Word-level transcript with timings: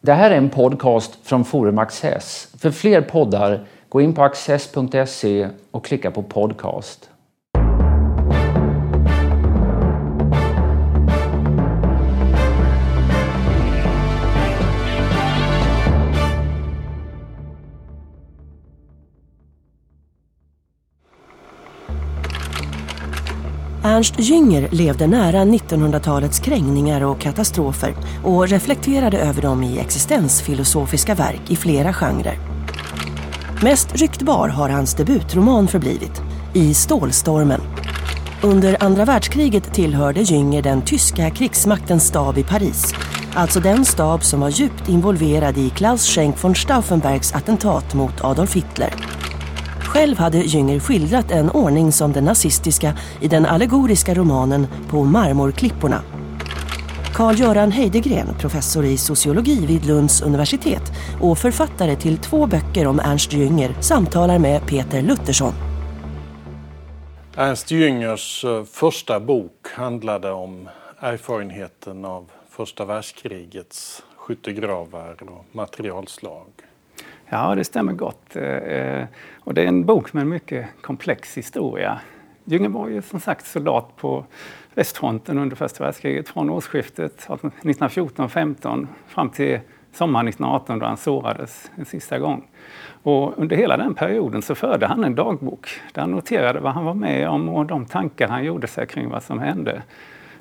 Det 0.00 0.12
här 0.12 0.30
är 0.30 0.36
en 0.36 0.50
podcast 0.50 1.18
från 1.22 1.44
Forum 1.44 1.78
Access. 1.78 2.48
För 2.58 2.70
fler 2.70 3.00
poddar, 3.00 3.66
gå 3.88 4.00
in 4.00 4.14
på 4.14 4.22
access.se 4.22 5.48
och 5.70 5.84
klicka 5.84 6.10
på 6.10 6.22
podcast. 6.22 7.10
Ernst 24.00 24.20
Jünger 24.20 24.68
levde 24.70 25.06
nära 25.06 25.44
1900-talets 25.44 26.38
krängningar 26.38 27.00
och 27.00 27.20
katastrofer 27.20 27.94
och 28.24 28.48
reflekterade 28.48 29.18
över 29.18 29.42
dem 29.42 29.62
i 29.62 29.78
existensfilosofiska 29.78 31.14
verk 31.14 31.40
i 31.48 31.56
flera 31.56 31.92
genrer. 31.92 32.38
Mest 33.62 33.96
ryktbar 33.96 34.48
har 34.48 34.68
hans 34.68 34.94
debutroman 34.94 35.68
förblivit, 35.68 36.22
I 36.54 36.74
stålstormen. 36.74 37.60
Under 38.42 38.84
andra 38.84 39.04
världskriget 39.04 39.74
tillhörde 39.74 40.20
Jünger 40.20 40.62
den 40.62 40.82
tyska 40.82 41.30
krigsmaktens 41.30 42.06
stab 42.06 42.38
i 42.38 42.42
Paris. 42.42 42.94
Alltså 43.34 43.60
den 43.60 43.84
stab 43.84 44.24
som 44.24 44.40
var 44.40 44.48
djupt 44.48 44.88
involverad 44.88 45.58
i 45.58 45.70
Klaus 45.70 46.06
Schenk 46.06 46.44
von 46.44 46.54
Stauffenbergs 46.54 47.34
attentat 47.34 47.94
mot 47.94 48.24
Adolf 48.24 48.56
Hitler. 48.56 48.94
Själv 49.90 50.18
hade 50.18 50.38
Jünger 50.38 50.80
skildrat 50.80 51.30
en 51.30 51.50
ordning 51.50 51.92
som 51.92 52.12
den 52.12 52.24
nazistiska 52.24 52.98
i 53.20 53.28
den 53.28 53.46
allegoriska 53.46 54.14
romanen 54.14 54.66
På 54.88 55.04
marmorklipporna. 55.04 56.02
Carl-Göran 57.14 57.72
Heidegren, 57.72 58.26
professor 58.40 58.84
i 58.84 58.96
sociologi 58.96 59.66
vid 59.66 59.86
Lunds 59.86 60.22
universitet 60.22 60.82
och 61.20 61.38
författare 61.38 61.96
till 61.96 62.18
två 62.18 62.46
böcker 62.46 62.86
om 62.86 63.00
Ernst 63.00 63.32
Jünger, 63.32 63.74
samtalar 63.80 64.38
med 64.38 64.66
Peter 64.66 65.02
Luttersson. 65.02 65.52
Ernst 67.36 67.70
Jüngers 67.70 68.44
eh, 68.44 68.64
första 68.64 69.20
bok 69.20 69.68
handlade 69.74 70.30
om 70.30 70.68
erfarenheten 71.00 72.04
av 72.04 72.30
första 72.50 72.84
världskrigets 72.84 74.02
skyttegravar 74.16 75.16
och 75.22 75.44
materialslag. 75.52 76.69
Ja, 77.32 77.54
det 77.54 77.64
stämmer 77.64 77.92
gott. 77.92 78.36
Eh, 78.36 78.44
eh, 78.44 79.06
och 79.40 79.54
det 79.54 79.62
är 79.62 79.66
en 79.66 79.84
bok 79.84 80.12
med 80.12 80.20
en 80.20 80.28
mycket 80.28 80.66
komplex 80.80 81.38
historia. 81.38 82.00
Jünger 82.44 82.68
var 82.68 82.88
ju 82.88 83.02
som 83.02 83.20
sagt 83.20 83.46
soldat 83.46 83.96
på 83.96 84.24
västfronten 84.74 85.38
under 85.38 85.56
första 85.56 85.84
världskriget 85.84 86.28
från 86.28 86.50
årsskiftet 86.50 87.28
1914-15 87.28 88.86
fram 89.06 89.30
till 89.30 89.60
sommaren 89.92 90.28
1918 90.28 90.78
då 90.78 90.86
han 90.86 90.96
sårades 90.96 91.70
en 91.74 91.84
sista 91.84 92.18
gång. 92.18 92.48
Och 93.02 93.38
under 93.38 93.56
hela 93.56 93.76
den 93.76 93.94
perioden 93.94 94.42
så 94.42 94.54
förde 94.54 94.86
han 94.86 95.04
en 95.04 95.14
dagbok 95.14 95.80
där 95.92 96.00
han 96.00 96.10
noterade 96.10 96.60
vad 96.60 96.72
han 96.72 96.84
var 96.84 96.94
med 96.94 97.28
om 97.28 97.48
och 97.48 97.66
de 97.66 97.86
tankar 97.86 98.28
han 98.28 98.44
gjorde 98.44 98.66
sig 98.66 98.86
kring 98.86 99.08
vad 99.08 99.22
som 99.22 99.38
hände. 99.38 99.82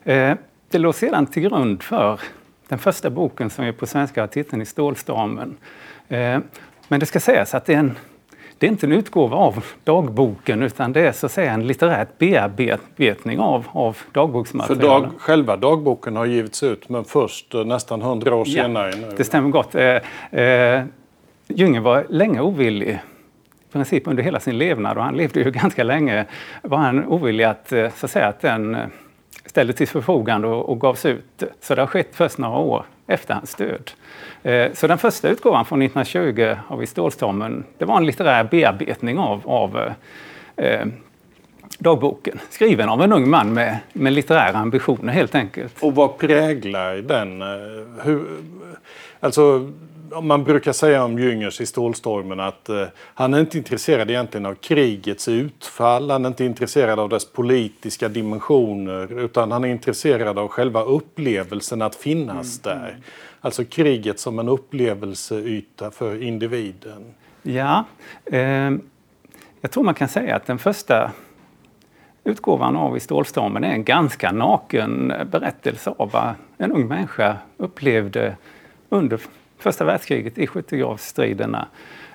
Eh, 0.03 0.33
det 0.69 0.77
låg 0.77 0.95
sedan 0.95 1.25
till 1.25 1.43
grund 1.43 1.83
för 1.83 2.19
den 2.67 2.79
första 2.79 3.09
boken 3.09 3.49
som 3.49 3.65
är 3.65 3.71
på 3.71 3.85
svenska 3.85 4.21
har 4.21 4.27
titeln 4.27 4.61
I 4.61 4.65
stålstormen. 4.65 5.57
Eh, 6.89 6.91
men 6.91 6.99
det 6.99 7.05
ska 7.05 7.19
sägas 7.19 7.55
att 7.55 7.65
det 7.65 7.73
är, 7.73 7.79
en, 7.79 7.97
det 8.57 8.67
är 8.67 8.71
inte 8.71 8.85
en 8.85 8.91
utgåva 8.91 9.37
av 9.37 9.65
dagboken 9.83 10.63
utan 10.63 10.93
det 10.93 11.01
är 11.01 11.11
så 11.11 11.25
att 11.25 11.31
säga 11.31 11.51
en 11.51 11.67
litterärt 11.67 12.17
bearbetning 12.17 13.39
av, 13.39 13.67
av 13.71 13.97
dagboksmaterialet. 14.11 14.81
För 14.81 14.87
dag, 14.87 15.09
själva 15.17 15.57
dagboken 15.57 16.15
har 16.15 16.25
givits 16.25 16.63
ut 16.63 16.89
men 16.89 17.03
först 17.03 17.53
eh, 17.53 17.65
nästan 17.65 18.01
hundra 18.01 18.35
år 18.35 18.47
ja, 18.47 18.63
senare. 18.63 18.95
Nu. 18.95 19.13
Det 19.17 19.23
stämmer 19.23 19.49
gott. 19.49 19.75
Eh, 19.75 20.41
eh, 20.41 20.83
Jünger 21.47 21.79
var 21.79 22.05
länge 22.09 22.41
ovillig 22.41 22.99
i 23.69 23.71
princip 23.71 24.07
under 24.07 24.23
hela 24.23 24.39
sin 24.39 24.57
levnad 24.57 24.97
och 24.97 25.03
han 25.03 25.17
levde 25.17 25.39
ju 25.39 25.51
ganska 25.51 25.83
länge 25.83 26.25
var 26.61 26.77
han 26.77 27.05
ovillig 27.05 27.43
att, 27.43 27.71
eh, 27.71 27.89
så 27.95 28.05
att 28.05 28.11
säga, 28.11 28.27
att 28.27 28.41
den 28.41 28.77
ställdes 29.45 29.75
till 29.75 29.87
förfogande 29.87 30.47
och, 30.47 30.69
och 30.69 30.79
gavs 30.79 31.05
ut. 31.05 31.43
Så 31.61 31.75
det 31.75 31.81
har 31.81 31.87
skett 31.87 32.09
först 32.11 32.37
några 32.37 32.57
år 32.57 32.85
efter 33.07 33.33
hans 33.33 33.55
död. 33.55 33.91
Eh, 34.43 34.73
så 34.73 34.87
den 34.87 34.97
första 34.97 35.29
utgåvan 35.29 35.65
från 35.65 35.81
1920 35.81 36.55
av 36.67 36.83
I 36.83 36.87
stålstormen, 36.87 37.63
det 37.77 37.85
var 37.85 37.97
en 37.97 38.05
litterär 38.05 38.43
bearbetning 38.43 39.19
av, 39.19 39.41
av 39.45 39.77
eh, 39.77 40.65
eh, 40.65 40.87
dagboken. 41.79 42.39
Skriven 42.49 42.89
av 42.89 43.01
en 43.01 43.13
ung 43.13 43.29
man 43.29 43.53
med, 43.53 43.77
med 43.93 44.13
litterära 44.13 44.57
ambitioner 44.57 45.13
helt 45.13 45.35
enkelt. 45.35 45.75
Och 45.81 45.95
vad 45.95 46.17
präglar 46.17 46.95
den? 46.95 47.41
Eh, 47.41 47.47
Hur, 48.03 48.25
alltså, 49.19 49.71
man 50.21 50.43
brukar 50.43 50.71
säga 50.71 51.03
om 51.03 51.19
Jüngers 51.19 51.61
i 51.61 51.65
Stålstormen 51.65 52.39
att 52.39 52.69
eh, 52.69 52.85
han 52.95 53.33
är 53.33 53.39
inte 53.39 53.57
intresserad 53.57 54.09
egentligen 54.09 54.45
av 54.45 54.55
krigets 54.55 55.27
utfall, 55.27 56.11
han 56.11 56.25
är 56.25 56.29
inte 56.29 56.45
intresserad 56.45 56.99
av 56.99 57.09
dess 57.09 57.31
politiska 57.31 58.07
dimensioner 58.07 59.19
utan 59.19 59.51
han 59.51 59.63
är 59.63 59.67
intresserad 59.67 60.39
av 60.39 60.47
själva 60.47 60.83
upplevelsen 60.83 61.81
att 61.81 61.95
finnas 61.95 62.65
mm. 62.65 62.79
där. 62.79 62.97
Alltså 63.41 63.65
kriget 63.65 64.19
som 64.19 64.39
en 64.39 64.49
upplevelseyta 64.49 65.91
för 65.91 66.23
individen. 66.23 67.13
Ja, 67.41 67.85
eh, 68.25 68.71
jag 69.61 69.71
tror 69.71 69.83
man 69.83 69.93
kan 69.93 70.07
säga 70.07 70.35
att 70.35 70.45
den 70.45 70.59
första 70.59 71.11
utgåvan 72.23 72.75
av 72.75 72.97
I 72.97 72.99
stålstormen 72.99 73.63
är 73.63 73.71
en 73.71 73.83
ganska 73.83 74.31
naken 74.31 75.13
berättelse 75.31 75.93
av 75.97 76.11
vad 76.11 76.33
en 76.57 76.71
ung 76.71 76.87
människa 76.87 77.37
upplevde 77.57 78.35
under 78.89 79.19
första 79.59 79.85
världskriget 79.85 80.37
i 80.37 80.47
skyttegravsstriderna. 80.47 81.67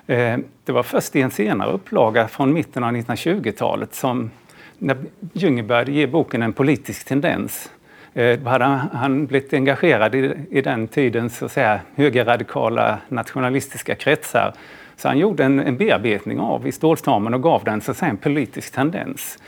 Eh, 0.07 0.37
det 0.65 0.71
var 0.71 0.83
först 0.83 1.15
i 1.15 1.21
en 1.21 1.31
senare 1.31 1.71
upplaga 1.71 2.27
från 2.27 2.53
mitten 2.53 2.83
av 2.83 2.91
1920-talet 2.91 3.95
som 3.95 4.31
när 4.77 4.97
Jünger 5.33 5.63
började 5.63 5.91
ge 5.91 6.07
boken 6.07 6.41
en 6.41 6.53
politisk 6.53 7.05
tendens. 7.07 7.71
Eh, 8.13 8.39
Då 8.39 8.49
hade 8.49 8.65
han 8.93 9.25
blivit 9.25 9.53
engagerad 9.53 10.15
i, 10.15 10.31
i 10.49 10.61
den 10.61 10.87
tidens 10.87 11.37
så 11.37 11.45
att 11.45 11.51
säga, 11.51 11.79
högerradikala 11.95 12.97
nationalistiska 13.09 13.95
kretsar. 13.95 14.53
Så 14.97 15.07
han 15.07 15.17
gjorde 15.17 15.43
en, 15.43 15.59
en 15.59 15.77
bearbetning 15.77 16.39
av 16.39 16.67
i 16.67 16.71
stålstormen 16.71 17.33
och 17.33 17.43
gav 17.43 17.63
den 17.63 17.81
så 17.81 17.91
att 17.91 17.97
säga, 17.97 18.09
en 18.09 18.17
politisk 18.17 18.73
tendens. 18.73 19.39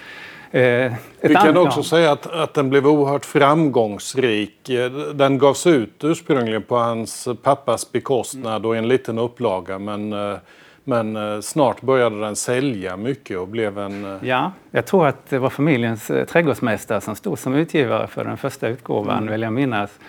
Eh, 0.51 0.93
Vi 1.21 1.35
kan 1.35 1.57
också 1.57 1.83
säga 1.83 2.11
att, 2.11 2.27
att 2.27 2.53
den 2.53 2.69
blev 2.69 2.87
oerhört 2.87 3.25
framgångsrik. 3.25 4.69
Eh, 4.69 4.91
den 4.91 5.37
gavs 5.37 5.67
ut 5.67 6.03
ursprungligen 6.03 6.63
på 6.63 6.77
hans 6.77 7.27
pappas 7.43 7.91
bekostnad 7.91 8.65
och 8.65 8.75
en 8.75 8.87
liten 8.87 9.19
upplaga 9.19 9.79
men, 9.79 10.13
eh, 10.13 10.37
men 10.83 11.43
snart 11.43 11.81
började 11.81 12.19
den 12.19 12.35
sälja 12.35 12.97
mycket 12.97 13.37
och 13.37 13.47
blev 13.47 13.77
en... 13.77 14.19
Ja, 14.21 14.51
jag 14.71 14.85
tror 14.85 15.07
att 15.07 15.29
det 15.29 15.39
var 15.39 15.49
familjens 15.49 16.11
trädgårdsmästare 16.27 17.01
som 17.01 17.15
stod 17.15 17.39
som 17.39 17.55
utgivare 17.55 18.07
för 18.07 18.23
den 18.23 18.37
första 18.37 18.67
utgåvan, 18.67 19.17
mm. 19.17 19.31
vill 19.31 19.41
jag 19.41 19.53
minnas. 19.53 19.99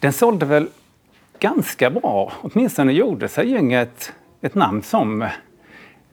Den 0.00 0.12
sålde 0.12 0.46
väl 0.46 0.68
ganska 1.38 1.90
bra, 1.90 2.32
åtminstone 2.40 2.92
gjorde 2.92 3.28
sig 3.28 3.50
gänget 3.50 4.12
ett 4.40 4.54
namn 4.54 4.82
som 4.82 5.28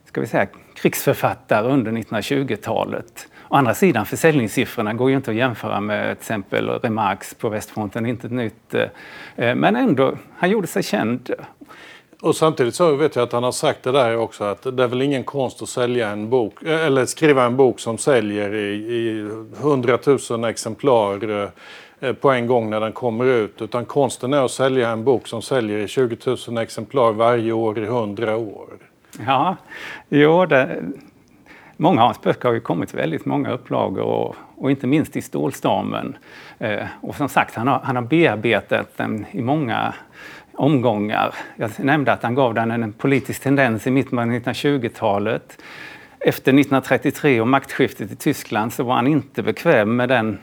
ska 0.04 0.20
vi 0.20 0.26
säga, 0.26 0.46
krigsförfattare 0.76 1.68
under 1.68 1.92
1920-talet. 1.92 3.28
Å 3.48 3.54
andra 3.54 3.74
sidan, 3.74 4.06
försäljningssiffrorna 4.06 4.94
går 4.94 5.10
ju 5.10 5.16
inte 5.16 5.30
att 5.30 5.36
jämföra 5.36 5.80
med 5.80 6.04
till 6.04 6.22
exempel 6.22 6.68
Remarques 6.68 7.34
på 7.34 7.48
västfronten, 7.48 8.06
inte 8.06 8.26
ett 8.26 8.32
nytt. 8.32 8.74
Eh, 8.74 9.54
men 9.54 9.76
ändå, 9.76 10.16
han 10.36 10.50
gjorde 10.50 10.66
sig 10.66 10.82
känd. 10.82 11.30
Och 12.20 12.36
samtidigt 12.36 12.74
så 12.74 12.94
vet 12.94 13.16
jag 13.16 13.22
att 13.22 13.32
han 13.32 13.42
har 13.42 13.52
sagt 13.52 13.82
det 13.82 13.92
där 13.92 14.16
också 14.16 14.44
att 14.44 14.62
det 14.62 14.82
är 14.82 14.88
väl 14.88 15.02
ingen 15.02 15.24
konst 15.24 15.62
att 15.62 15.68
sälja 15.68 16.08
en 16.08 16.30
bok 16.30 16.62
eh, 16.62 16.86
eller 16.86 17.06
skriva 17.06 17.44
en 17.44 17.56
bok 17.56 17.80
som 17.80 17.98
säljer 17.98 18.54
i, 18.54 18.74
i 18.74 19.30
100 19.60 19.98
000 20.30 20.44
exemplar 20.44 21.42
eh, 22.00 22.12
på 22.12 22.30
en 22.30 22.46
gång 22.46 22.70
när 22.70 22.80
den 22.80 22.92
kommer 22.92 23.24
ut. 23.24 23.62
Utan 23.62 23.84
konsten 23.84 24.32
är 24.32 24.44
att 24.44 24.50
sälja 24.50 24.90
en 24.90 25.04
bok 25.04 25.26
som 25.26 25.42
säljer 25.42 25.78
i 25.78 25.88
20 25.88 26.16
000 26.48 26.58
exemplar 26.58 27.12
varje 27.12 27.52
år 27.52 27.78
i 27.78 27.84
100 27.84 28.36
år. 28.36 28.68
Ja, 29.26 29.56
jo, 30.08 30.46
det, 30.46 30.82
många 31.76 32.00
av 32.00 32.06
hans 32.06 32.20
böcker 32.20 32.48
har 32.48 32.54
ju 32.54 32.60
kommit 32.60 32.94
väldigt 32.94 33.24
många 33.24 33.50
upplagor 33.50 34.04
och, 34.04 34.36
och 34.56 34.70
inte 34.70 34.86
minst 34.86 35.16
i 35.16 35.22
Stålstormen. 35.22 36.16
Eh, 36.58 36.84
och 37.00 37.14
som 37.14 37.28
sagt, 37.28 37.54
han 37.54 37.68
har, 37.68 37.80
han 37.84 37.96
har 37.96 38.02
bearbetat 38.02 38.96
den 38.96 39.26
i 39.30 39.42
många 39.42 39.94
omgångar. 40.52 41.34
Jag 41.56 41.70
nämnde 41.78 42.12
att 42.12 42.22
han 42.22 42.34
gav 42.34 42.54
den 42.54 42.70
en 42.70 42.92
politisk 42.92 43.42
tendens 43.42 43.86
i 43.86 43.90
mitten 43.90 44.18
av 44.18 44.26
1920-talet. 44.26 45.62
Efter 46.18 46.52
1933 46.52 47.40
och 47.40 47.48
maktskiftet 47.48 48.12
i 48.12 48.16
Tyskland 48.16 48.72
så 48.72 48.84
var 48.84 48.94
han 48.94 49.06
inte 49.06 49.42
bekväm 49.42 49.96
med 49.96 50.08
den 50.08 50.38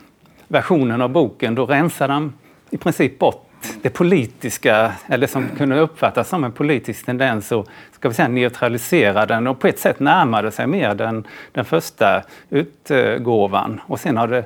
versionen 0.48 1.02
av 1.02 1.10
boken. 1.10 1.56
Då 1.56 1.66
rensade 1.66 2.14
han 2.14 2.34
i 2.70 2.78
princip 2.78 3.20
bort 3.20 3.43
det 3.82 3.90
politiska, 3.90 4.92
eller 5.08 5.28
som 5.28 5.50
kunde 5.58 5.80
uppfattas 5.80 6.30
som 6.30 6.44
en 6.44 6.52
politisk 6.52 7.06
tendens 7.06 7.52
och 7.52 7.68
ska 7.92 8.10
vi 8.10 8.16
säga, 8.16 8.28
neutralisera 8.28 9.26
den 9.26 9.48
och 9.48 9.60
på 9.60 9.68
ett 9.68 9.80
sätt 9.80 10.00
närmade 10.00 10.52
sig 10.52 10.68
mer 10.68 10.96
den, 10.96 11.28
den 11.52 11.66
första 11.66 12.24
utgåvan. 12.50 13.82
Och 13.88 14.00
sen 14.00 14.18
har 14.18 14.28
det 14.28 14.46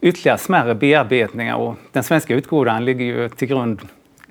ytterligare 0.00 0.38
smärre 0.38 0.74
bearbetningar 0.74 1.56
och 1.56 1.76
den 1.92 2.02
svenska 2.02 2.34
utgåvan 2.34 2.84
ligger 2.84 3.04
ju 3.04 3.28
till 3.28 3.48
grund 3.48 3.80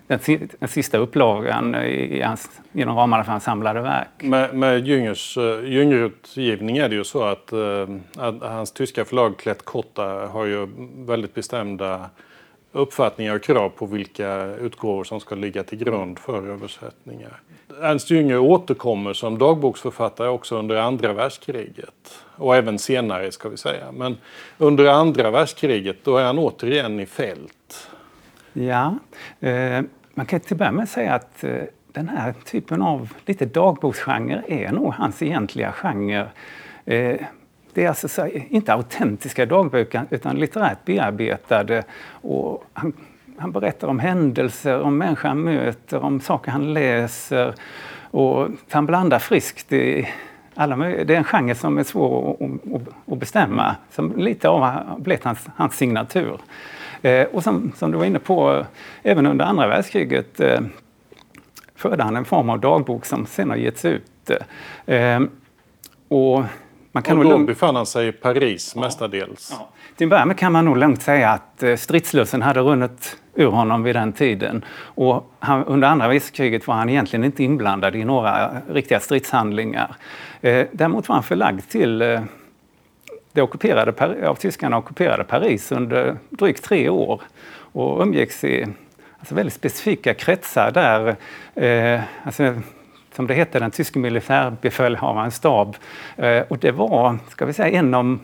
den, 0.07 0.19
den 0.59 0.69
sista 0.69 0.97
upplagan 0.97 1.75
i 1.75 2.21
hans, 2.21 2.61
inom 2.73 2.97
ramarna 2.97 3.23
för 3.23 3.31
hans 3.31 3.43
samlade 3.43 3.81
verk. 3.81 4.07
Med, 4.19 4.55
med 4.55 4.87
Jüngers, 4.87 5.37
eh, 5.37 5.69
Jüngerutgivning 5.69 6.77
är 6.77 6.89
det 6.89 6.95
ju 6.95 7.03
så 7.03 7.23
att, 7.23 7.51
eh, 7.51 7.87
att 8.17 8.41
hans 8.41 8.71
tyska 8.71 9.05
förlag 9.05 9.37
Klett 9.37 9.65
Kotta 9.65 10.03
har 10.03 10.45
ju 10.45 10.67
väldigt 10.95 11.33
bestämda 11.33 12.09
uppfattningar 12.75 13.35
och 13.35 13.43
krav 13.43 13.69
på 13.69 13.85
vilka 13.85 14.45
utgåvor 14.45 15.03
som 15.03 15.19
ska 15.19 15.35
ligga 15.35 15.63
till 15.63 15.77
grund 15.77 16.19
för 16.19 16.47
översättningar. 16.47 17.41
Ernst 17.81 18.11
Jünger 18.11 18.37
återkommer 18.37 19.13
som 19.13 19.37
dagboksförfattare 19.37 20.29
också 20.29 20.59
under 20.59 20.75
andra 20.75 21.13
världskriget 21.13 22.23
och 22.35 22.55
även 22.55 22.79
senare 22.79 23.31
ska 23.31 23.49
vi 23.49 23.57
säga. 23.57 23.91
Men 23.91 24.17
under 24.57 24.85
andra 24.85 25.31
världskriget 25.31 25.97
då 26.03 26.17
är 26.17 26.23
han 26.23 26.39
återigen 26.39 26.99
i 26.99 27.05
fält. 27.05 27.89
Ja, 28.53 28.95
eh, 29.39 29.81
man 30.13 30.25
kan 30.25 30.39
till 30.39 30.53
att 30.53 30.57
börja 30.57 30.71
med 30.71 30.89
säga 30.89 31.13
att 31.13 31.43
eh, 31.43 31.61
den 31.91 32.09
här 32.09 32.33
typen 32.45 32.81
av 32.81 33.13
lite 33.25 33.45
dagboksgenre 33.45 34.43
är 34.47 34.71
nog 34.71 34.93
hans 34.93 35.21
egentliga 35.21 35.71
genre. 35.71 36.27
Eh, 36.85 37.19
det 37.75 37.83
är 37.83 37.89
alltså 37.89 38.07
så, 38.07 38.27
inte 38.27 38.73
autentiska 38.73 39.45
dagböcker 39.45 40.05
utan 40.09 40.35
litterärt 40.35 40.85
bearbetade. 40.85 41.83
Och 42.07 42.63
han, 42.73 42.93
han 43.37 43.51
berättar 43.51 43.87
om 43.87 43.99
händelser, 43.99 44.81
om 44.81 44.97
människor 44.97 45.29
han 45.29 45.41
möter, 45.41 46.03
om 46.03 46.19
saker 46.19 46.51
han 46.51 46.73
läser. 46.73 47.53
Och 48.11 48.47
han 48.69 48.85
blandar 48.85 49.19
friskt 49.19 49.73
i 49.73 50.07
alla 50.53 50.75
Det 50.75 51.13
är 51.13 51.17
en 51.17 51.23
genre 51.23 51.55
som 51.55 51.77
är 51.77 51.83
svår 51.83 52.37
att, 52.39 53.11
att, 53.13 53.17
bestämma, 53.17 53.75
som 53.91 54.17
lite 54.17 54.49
av 54.49 54.61
har 54.61 54.99
blivit 54.99 55.23
hans, 55.23 55.47
hans 55.55 55.75
signatur. 55.75 56.37
Eh, 57.01 57.27
och 57.27 57.43
som, 57.43 57.71
som, 57.75 57.91
du 57.91 57.97
var 57.97 58.05
inne 58.05 58.19
på, 58.19 58.65
även 59.03 59.25
under 59.25 59.45
andra 59.45 59.67
världskriget 59.67 60.39
eh, 60.39 60.59
förde 61.75 62.03
han 62.03 62.15
en 62.15 62.25
form 62.25 62.49
av 62.49 62.59
dagbok 62.59 63.05
som 63.05 63.25
sen 63.25 63.49
har 63.49 63.57
getts 63.57 63.85
ut. 63.85 64.31
Eh, 64.85 65.19
och 66.07 66.43
man 66.95 67.03
kan 67.03 67.17
och 67.17 67.23
då 67.23 67.29
lugnt... 67.29 67.47
befann 67.47 67.75
han 67.75 67.85
sig 67.85 68.07
i 68.07 68.11
Paris 68.11 68.71
ja. 68.75 68.81
mestadels. 68.81 69.55
Ja. 69.59 69.69
Till 69.95 70.09
början 70.09 70.27
med 70.27 70.37
kan 70.37 70.51
man 70.51 70.65
nog 70.65 70.77
lugnt 70.77 71.01
säga 71.01 71.29
att 71.29 71.63
eh, 71.63 71.75
stridslusten 71.75 72.41
hade 72.41 72.59
runnit 72.59 73.17
ur 73.33 73.47
honom 73.47 73.83
vid 73.83 73.95
den 73.95 74.13
tiden. 74.13 74.65
Och 74.79 75.31
han, 75.39 75.63
under 75.63 75.87
andra 75.87 76.07
världskriget 76.07 76.67
var 76.67 76.75
han 76.75 76.89
egentligen 76.89 77.23
inte 77.23 77.43
inblandad 77.43 77.95
i 77.95 78.03
några 78.05 78.51
riktiga 78.69 78.99
stridshandlingar. 78.99 79.95
Eh, 80.41 80.67
däremot 80.71 81.09
var 81.09 81.15
han 81.15 81.23
förlagd 81.23 81.69
till 81.69 82.01
eh, 82.01 82.21
det 83.31 83.41
ockuperade, 83.41 84.27
av 84.27 84.35
tyskarna 84.35 84.77
ockuperade 84.77 85.23
Paris 85.23 85.71
under 85.71 86.17
drygt 86.29 86.63
tre 86.63 86.89
år 86.89 87.21
och 87.71 88.01
umgicks 88.01 88.43
i 88.43 88.67
alltså 89.19 89.35
väldigt 89.35 89.53
specifika 89.53 90.13
kretsar 90.13 90.71
där 90.71 91.15
eh, 91.55 92.01
alltså, 92.23 92.53
som 93.15 93.27
det 93.27 93.33
hette, 93.33 93.59
den 93.59 93.71
tyske 93.71 93.99
militärbefälhavarens 93.99 95.35
stab. 95.35 95.75
Eh, 96.17 96.39
och 96.47 96.57
det 96.57 96.71
var, 96.71 97.17
ska 97.29 97.45
vi 97.45 97.53
säga, 97.53 97.79
en 97.79 97.93
av 97.93 98.17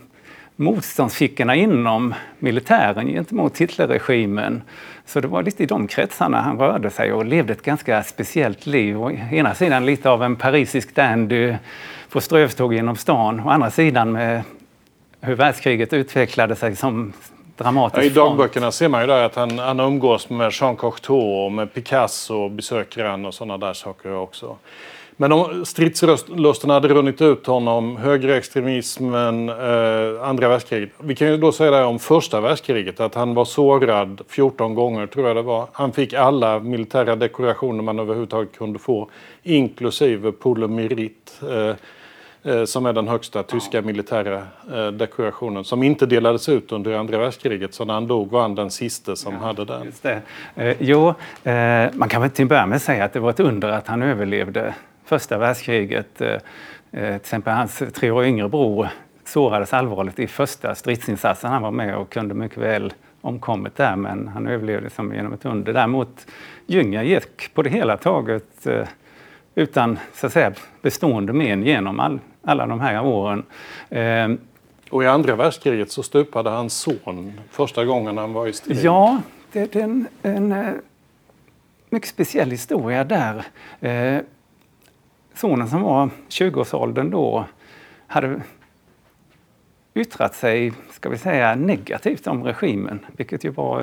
motståndsfickorna 0.55 1.55
inom 1.55 2.13
militären 2.39 3.07
gentemot 3.07 3.57
Hitlerregimen. 3.57 4.61
Så 5.05 5.19
det 5.19 5.27
var 5.27 5.43
lite 5.43 5.63
i 5.63 5.65
de 5.65 5.87
kretsarna 5.87 6.41
han 6.41 6.57
rörde 6.57 6.89
sig 6.89 7.13
och 7.13 7.25
levde 7.25 7.53
ett 7.53 7.61
ganska 7.61 8.03
speciellt 8.03 8.65
liv. 8.65 9.01
Å 9.01 9.11
ena 9.11 9.55
sidan 9.55 9.85
lite 9.85 10.09
av 10.09 10.23
en 10.23 10.35
parisisk 10.35 10.95
dandy 10.95 11.55
på 12.09 12.21
strövtåg 12.21 12.73
genom 12.73 12.95
stan, 12.95 13.39
å 13.39 13.49
andra 13.49 13.71
sidan 13.71 14.11
med 14.11 14.43
hur 15.21 15.35
världskriget 15.35 15.93
utvecklade 15.93 16.55
sig 16.55 16.75
som 16.75 17.13
dramatisk 17.63 18.03
ja, 18.03 18.07
I 18.07 18.09
dagböckerna 18.09 18.71
ser 18.71 18.89
man 18.89 19.01
ju 19.01 19.07
där 19.07 19.23
att 19.23 19.35
han, 19.35 19.59
han 19.59 19.79
umgås 19.79 20.29
med 20.29 20.51
Jean 20.53 20.75
Cocteau 20.75 21.45
och 21.45 21.51
med 21.51 21.73
Picasso 21.73 22.49
besöker 22.49 23.05
han 23.05 23.25
och 23.25 23.33
sådana 23.33 23.57
där 23.57 23.73
saker 23.73 24.13
också. 24.13 24.57
Men 25.17 25.31
om 25.31 25.65
stridslusten 25.65 26.69
hade 26.69 26.87
runnit 26.87 27.21
ut 27.21 27.47
honom, 27.47 27.97
högerextremismen, 27.97 29.49
eh, 29.49 30.27
andra 30.27 30.47
världskriget. 30.47 30.89
Vi 30.97 31.15
kan 31.15 31.27
ju 31.27 31.37
då 31.37 31.51
säga 31.51 31.71
det 31.71 31.83
om 31.83 31.99
första 31.99 32.41
världskriget 32.41 32.99
att 32.99 33.15
han 33.15 33.33
var 33.33 33.45
sårad 33.45 34.21
14 34.27 34.75
gånger 34.75 35.07
tror 35.07 35.27
jag 35.27 35.35
det 35.35 35.41
var. 35.41 35.67
Han 35.71 35.91
fick 35.91 36.13
alla 36.13 36.59
militära 36.59 37.15
dekorationer 37.15 37.83
man 37.83 37.99
överhuvudtaget 37.99 38.57
kunde 38.57 38.79
få, 38.79 39.09
inklusive 39.43 40.31
Polomirit. 40.31 41.41
Eh, 41.49 41.51
Eh, 41.61 41.75
som 42.65 42.85
är 42.85 42.93
den 42.93 43.07
högsta 43.07 43.43
tyska 43.43 43.81
militära 43.81 44.43
eh, 44.73 44.87
dekorationen 44.87 45.63
som 45.63 45.83
inte 45.83 46.05
delades 46.05 46.49
ut 46.49 46.71
under 46.71 46.93
andra 46.93 47.17
världskriget. 47.17 47.73
Så 47.73 47.85
när 47.85 47.93
han 47.93 48.07
dog 48.07 48.31
var 48.31 48.41
han 48.41 48.55
den 48.55 48.71
sista 48.71 49.15
som 49.15 49.33
ja, 49.33 49.39
hade 49.39 49.65
den. 49.65 49.83
Just 49.83 50.03
det. 50.03 50.21
Eh, 50.55 50.77
jo, 50.79 51.13
eh, 51.43 51.89
man 51.93 52.09
kan 52.09 52.21
väl 52.21 52.29
till 52.29 52.41
en 52.41 52.47
början 52.47 52.69
med 52.69 52.81
säga 52.81 53.05
att 53.05 53.13
det 53.13 53.19
var 53.19 53.29
ett 53.29 53.39
under 53.39 53.69
att 53.69 53.87
han 53.87 54.01
överlevde 54.01 54.75
första 55.05 55.37
världskriget. 55.37 56.21
Eh, 56.21 56.37
till 56.91 57.03
exempel 57.15 57.53
hans 57.53 57.83
tre 57.93 58.11
år 58.11 58.25
yngre 58.25 58.49
bror 58.49 58.87
sårades 59.25 59.73
allvarligt 59.73 60.19
i 60.19 60.27
första 60.27 60.75
stridsinsatsen 60.75 61.51
han 61.51 61.61
var 61.61 61.71
med 61.71 61.95
och 61.95 62.09
kunde 62.09 62.33
mycket 62.33 62.57
väl 62.57 62.93
omkommit 63.21 63.75
där 63.75 63.95
men 63.95 64.27
han 64.27 64.47
överlevde 64.47 64.89
som 64.89 65.13
genom 65.13 65.33
ett 65.33 65.45
under. 65.45 65.73
Däremot 65.73 66.27
Jünger 66.67 67.03
gick 67.03 67.53
på 67.53 67.61
det 67.61 67.69
hela 67.69 67.97
taget 67.97 68.67
eh, 68.67 68.87
utan 69.55 69.99
så 70.13 70.27
att 70.27 70.33
säga, 70.33 70.53
bestående 70.81 71.33
men 71.33 71.63
genom 71.63 71.99
all, 71.99 72.19
alla 72.43 72.67
de 72.67 72.79
här 72.79 73.05
åren. 73.05 73.43
Eh, 73.89 74.29
och 74.89 75.03
i 75.03 75.07
andra 75.07 75.35
världskriget 75.35 75.91
så 75.91 76.03
stupade 76.03 76.49
hans 76.49 76.73
son 76.73 77.39
första 77.49 77.85
gången 77.85 78.17
han 78.17 78.33
var 78.33 78.47
i 78.47 78.53
strid. 78.53 78.79
Ja, 78.83 79.21
det, 79.51 79.75
är 79.75 79.81
en, 79.81 80.07
en, 80.21 80.51
en 80.51 80.65
eh, 80.65 80.73
mycket 81.89 82.09
speciell 82.09 82.51
historia 82.51 83.03
där. 83.03 83.45
Eh, 83.79 84.21
sonen 85.33 85.67
som 85.67 85.81
var 85.81 86.09
20-årsåldern 86.29 87.09
då 87.09 87.45
hade 88.07 88.41
yttrat 89.93 90.35
sig, 90.35 90.73
ska 90.91 91.09
vi 91.09 91.17
säga, 91.17 91.55
negativt 91.55 92.27
om 92.27 92.43
regimen, 92.43 92.99
vilket 93.17 93.43
ju 93.43 93.49
var 93.49 93.81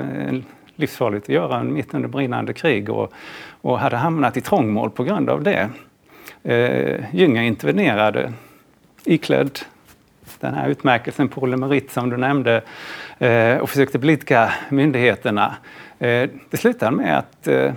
livsfarligt 0.79 1.23
att 1.23 1.29
göra 1.29 1.63
mitt 1.63 1.93
under 1.93 2.09
brinnande 2.09 2.53
krig 2.53 2.89
och, 2.89 3.13
och 3.61 3.79
hade 3.79 3.97
hamnat 3.97 4.37
i 4.37 4.41
trångmål 4.41 4.89
på 4.89 5.03
grund 5.03 5.29
av 5.29 5.43
det. 5.43 5.69
Eh, 6.43 7.15
Jünger 7.15 7.41
intervenerade 7.41 8.33
iklädd 9.05 9.59
den 10.39 10.53
här 10.53 10.69
utmärkelsen 10.69 11.27
Polymerit 11.27 11.91
som 11.91 12.09
du 12.09 12.17
nämnde 12.17 12.61
eh, 13.17 13.57
och 13.57 13.69
försökte 13.69 13.99
blidka 13.99 14.53
myndigheterna. 14.69 15.55
Eh, 15.99 16.29
det 16.49 16.57
slutade 16.57 16.91
med 16.91 17.17
att 17.17 17.47
eh, 17.47 17.73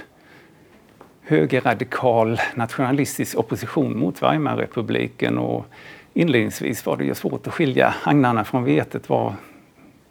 högerradikal 1.28 2.40
nationalistisk 2.54 3.38
opposition 3.38 3.99
mot 3.99 4.23
Weimarrepubliken 4.23 5.38
och 5.38 5.66
inledningsvis 6.14 6.87
var 6.87 6.97
det 6.97 7.04
ju 7.04 7.14
svårt 7.14 7.47
att 7.47 7.52
skilja 7.52 7.94
agnarna 8.02 8.44
från 8.44 8.64
vetet. 8.64 9.08
Var, 9.08 9.35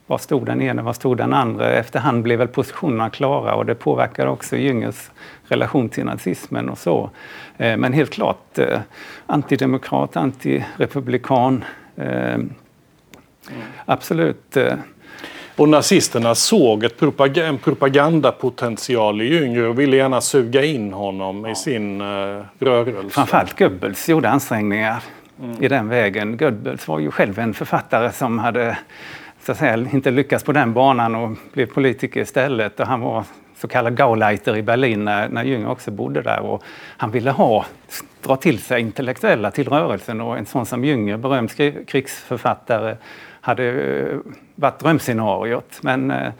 var 0.07 0.17
stod 0.17 0.45
den 0.45 0.61
ene, 0.61 0.81
var 0.81 0.93
stod 0.93 1.17
den 1.17 1.33
andra? 1.33 1.71
Efterhand 1.71 2.23
blev 2.23 2.39
väl 2.39 2.47
positionerna 2.47 3.09
klara 3.09 3.55
och 3.55 3.65
det 3.65 3.75
påverkade 3.75 4.29
också 4.29 4.55
Jüngers 4.55 5.11
relation 5.47 5.89
till 5.89 6.05
nazismen 6.05 6.69
och 6.69 6.77
så. 6.77 7.09
Eh, 7.57 7.77
men 7.77 7.93
helt 7.93 8.11
klart 8.11 8.57
eh, 8.59 8.79
antidemokrat, 9.25 10.17
antirepublikan. 10.17 11.63
Eh, 11.95 12.37
absolut. 13.85 14.57
Och 15.57 15.69
nazisterna 15.69 16.35
såg 16.35 16.83
ett 16.83 16.99
propag 16.99 17.37
en 17.37 17.57
propagandapotential 17.57 19.21
i 19.21 19.25
Jünger 19.25 19.63
och 19.67 19.79
ville 19.79 19.97
gärna 19.97 20.21
suga 20.21 20.63
in 20.63 20.93
honom 20.93 21.45
i 21.45 21.55
sin 21.55 22.01
eh, 22.01 22.07
rörelse. 22.59 23.09
Framförallt 23.09 23.59
Goebbels 23.59 24.09
gjorde 24.09 24.29
ansträngningar 24.29 25.03
mm. 25.43 25.63
i 25.63 25.67
den 25.67 25.89
vägen. 25.89 26.37
Goebbels 26.37 26.87
var 26.87 26.99
ju 26.99 27.11
själv 27.11 27.39
en 27.39 27.53
författare 27.53 28.11
som 28.11 28.39
hade 28.39 28.77
så 29.43 29.51
att 29.51 29.57
säga, 29.57 29.87
inte 29.93 30.11
lyckats 30.11 30.43
på 30.43 30.51
den 30.51 30.73
banan 30.73 31.15
och 31.15 31.37
blev 31.53 31.65
politiker 31.65 32.21
istället. 32.21 32.79
Och 32.79 32.87
han 32.87 33.01
var 33.01 33.23
så 33.57 33.67
kallad 33.67 33.97
Gauleiter 33.97 34.57
i 34.57 34.61
Berlin 34.61 35.05
när, 35.05 35.29
när 35.29 35.43
Jünger 35.43 35.69
också 35.69 35.91
bodde 35.91 36.21
där. 36.21 36.39
Och 36.39 36.63
han 36.97 37.11
ville 37.11 37.31
ha, 37.31 37.65
dra 38.21 38.35
till 38.35 38.59
sig 38.59 38.81
intellektuella 38.81 39.51
till 39.51 39.69
rörelsen 39.69 40.21
och 40.21 40.37
en 40.37 40.45
sån 40.45 40.65
som 40.65 40.85
Jünger, 40.85 41.17
berömd 41.17 41.51
krigsförfattare, 41.87 42.97
hade 43.47 43.63
eh, 43.63 44.17
varit 44.55 44.79
drömscenariot. 44.79 45.79
Men 45.81 46.11
eh, 46.11 46.31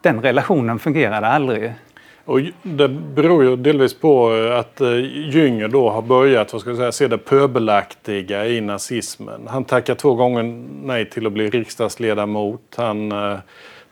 den 0.00 0.22
relationen 0.22 0.78
fungerade 0.78 1.26
aldrig. 1.26 1.72
Och 2.24 2.40
det 2.62 2.88
beror 2.88 3.44
ju 3.44 3.56
delvis 3.56 3.94
på 3.94 4.34
eh, 4.34 4.58
att 4.58 4.80
Jünger 5.10 5.68
då 5.68 5.90
har 5.90 6.02
börjat 6.02 6.52
vad 6.52 6.60
ska 6.60 6.70
jag 6.70 6.76
säga, 6.76 6.92
se 6.92 7.08
det 7.08 7.18
pöbelaktiga 7.18 8.46
i 8.46 8.60
nazismen. 8.60 9.48
Han 9.48 9.64
tackar 9.64 9.94
två 9.94 10.14
gånger 10.14 10.42
nej 10.82 11.10
till 11.10 11.26
att 11.26 11.32
bli 11.32 11.50
riksdagsledamot. 11.50 12.74
Han 12.76 13.12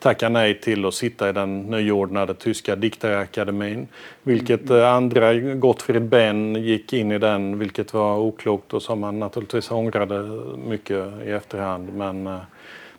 tackar 0.02 0.30
nej 0.30 0.60
till 0.60 0.84
att 0.84 0.94
sitta 0.94 1.28
i 1.28 1.32
den 1.32 1.60
nyordnade 1.60 2.34
tyska 2.34 2.76
diktarakademin. 2.76 3.88
Vilket 4.22 4.70
eh, 4.70 4.92
andra, 4.92 5.34
Gottfried 5.34 6.02
Benn, 6.02 6.54
gick 6.54 6.92
in 6.92 7.12
i 7.12 7.18
den, 7.18 7.58
vilket 7.58 7.94
var 7.94 8.16
oklokt 8.16 8.74
och 8.74 8.82
som 8.82 9.02
han 9.02 9.18
naturligtvis 9.18 9.70
ångrade 9.70 10.22
mycket 10.66 11.12
i 11.24 11.30
efterhand. 11.30 11.92
Men, 11.92 12.26
eh, 12.26 12.38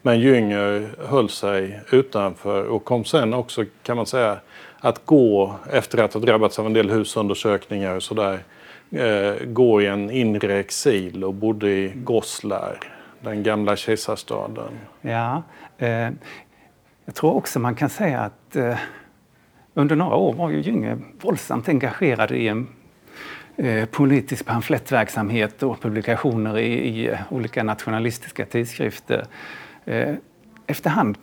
men 0.01 0.19
Jünger 0.19 0.89
höll 1.07 1.29
sig 1.29 1.79
utanför 1.91 2.63
och 2.63 2.85
kom 2.85 3.05
sen 3.05 3.33
också, 3.33 3.65
kan 3.83 3.97
man 3.97 4.05
säga, 4.05 4.37
att 4.79 5.05
gå, 5.05 5.55
efter 5.71 6.03
att 6.03 6.13
ha 6.13 6.21
drabbats 6.21 6.59
av 6.59 6.65
en 6.65 6.73
del 6.73 6.89
husundersökningar 6.89 7.95
och 7.95 8.03
sådär, 8.03 8.39
eh, 8.91 9.45
gå 9.45 9.81
i 9.81 9.85
en 9.85 10.11
inre 10.11 10.59
exil 10.59 11.23
och 11.23 11.33
bodde 11.33 11.69
i 11.69 11.91
Goslar, 11.95 12.79
den 13.19 13.43
gamla 13.43 13.75
kejsarstaden. 13.75 14.73
Ja, 15.01 15.43
eh, 15.77 16.09
jag 17.05 17.15
tror 17.15 17.33
också 17.35 17.59
man 17.59 17.75
kan 17.75 17.89
säga 17.89 18.19
att 18.19 18.55
eh, 18.55 18.77
under 19.73 19.95
några 19.95 20.15
år 20.15 20.33
var 20.33 20.49
ju 20.49 20.61
Gynge 20.61 20.97
våldsamt 21.21 21.69
engagerad 21.69 22.31
i 22.31 22.47
en 22.47 22.67
eh, 23.55 23.85
politisk 23.85 24.45
pamflettverksamhet 24.45 25.63
och 25.63 25.81
publikationer 25.81 26.57
i, 26.57 26.73
i 26.73 27.07
eh, 27.07 27.19
olika 27.29 27.63
nationalistiska 27.63 28.45
tidskrifter. 28.45 29.25
Eh, 29.85 30.15
efterhand 30.67 31.17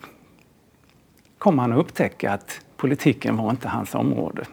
kom 1.39 1.59
han 1.59 1.73
att 1.73 1.79
upptäcka 1.79 2.33
att 2.33 2.61
politiken 2.77 3.37
var 3.37 3.51
inte 3.51 3.69
hans 3.69 3.95
område. 3.95 4.45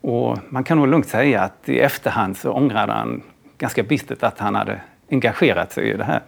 Och 0.00 0.38
man 0.48 0.64
kan 0.64 0.78
nog 0.78 0.88
lugnt 0.88 1.08
säga 1.08 1.42
att 1.42 1.68
i 1.68 1.78
efterhand 1.78 2.36
så 2.36 2.52
ångrade 2.52 2.92
han 2.92 3.22
ganska 3.58 3.82
bistert 3.82 4.22
att 4.22 4.38
han 4.38 4.54
hade 4.54 4.80
engagerat 5.10 5.72
sig 5.72 5.90
i 5.90 5.96
det 5.96 6.04
här. 6.04 6.22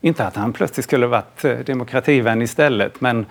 Inte 0.00 0.26
att 0.26 0.36
han 0.36 0.52
plötsligt 0.52 0.84
skulle 0.84 1.06
varit 1.06 1.44
eh, 1.44 1.58
demokrativän 1.58 2.42
istället, 2.42 3.00
men 3.00 3.26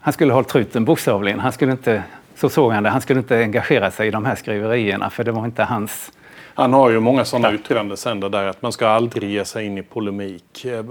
han 0.00 0.12
skulle 0.12 0.32
hållit 0.32 0.48
truten 0.48 0.84
bokstavligen. 0.84 1.40
Han 1.40 1.52
skulle 1.52 1.72
inte, 1.72 2.02
så 2.34 2.48
såg 2.48 2.72
han 2.72 2.82
det, 2.82 2.90
han 2.90 3.00
skulle 3.00 3.20
inte 3.20 3.38
engagera 3.38 3.90
sig 3.90 4.08
i 4.08 4.10
de 4.10 4.24
här 4.24 4.34
skriverierna 4.34 5.10
för 5.10 5.24
det 5.24 5.32
var 5.32 5.44
inte 5.44 5.62
hans 5.62 6.12
han 6.54 6.72
har 6.72 6.90
ju 6.90 7.00
många 7.00 7.24
sådana 7.24 7.54
yttranden 7.54 7.96
sen 7.96 8.20
där 8.20 8.46
att 8.46 8.62
man 8.62 8.72
ska 8.72 8.88
aldrig 8.88 9.30
ge 9.30 9.44
sig 9.44 9.66
in 9.66 9.78
i 9.78 9.82
polemik. 9.82 10.64
Eh, 10.64 10.82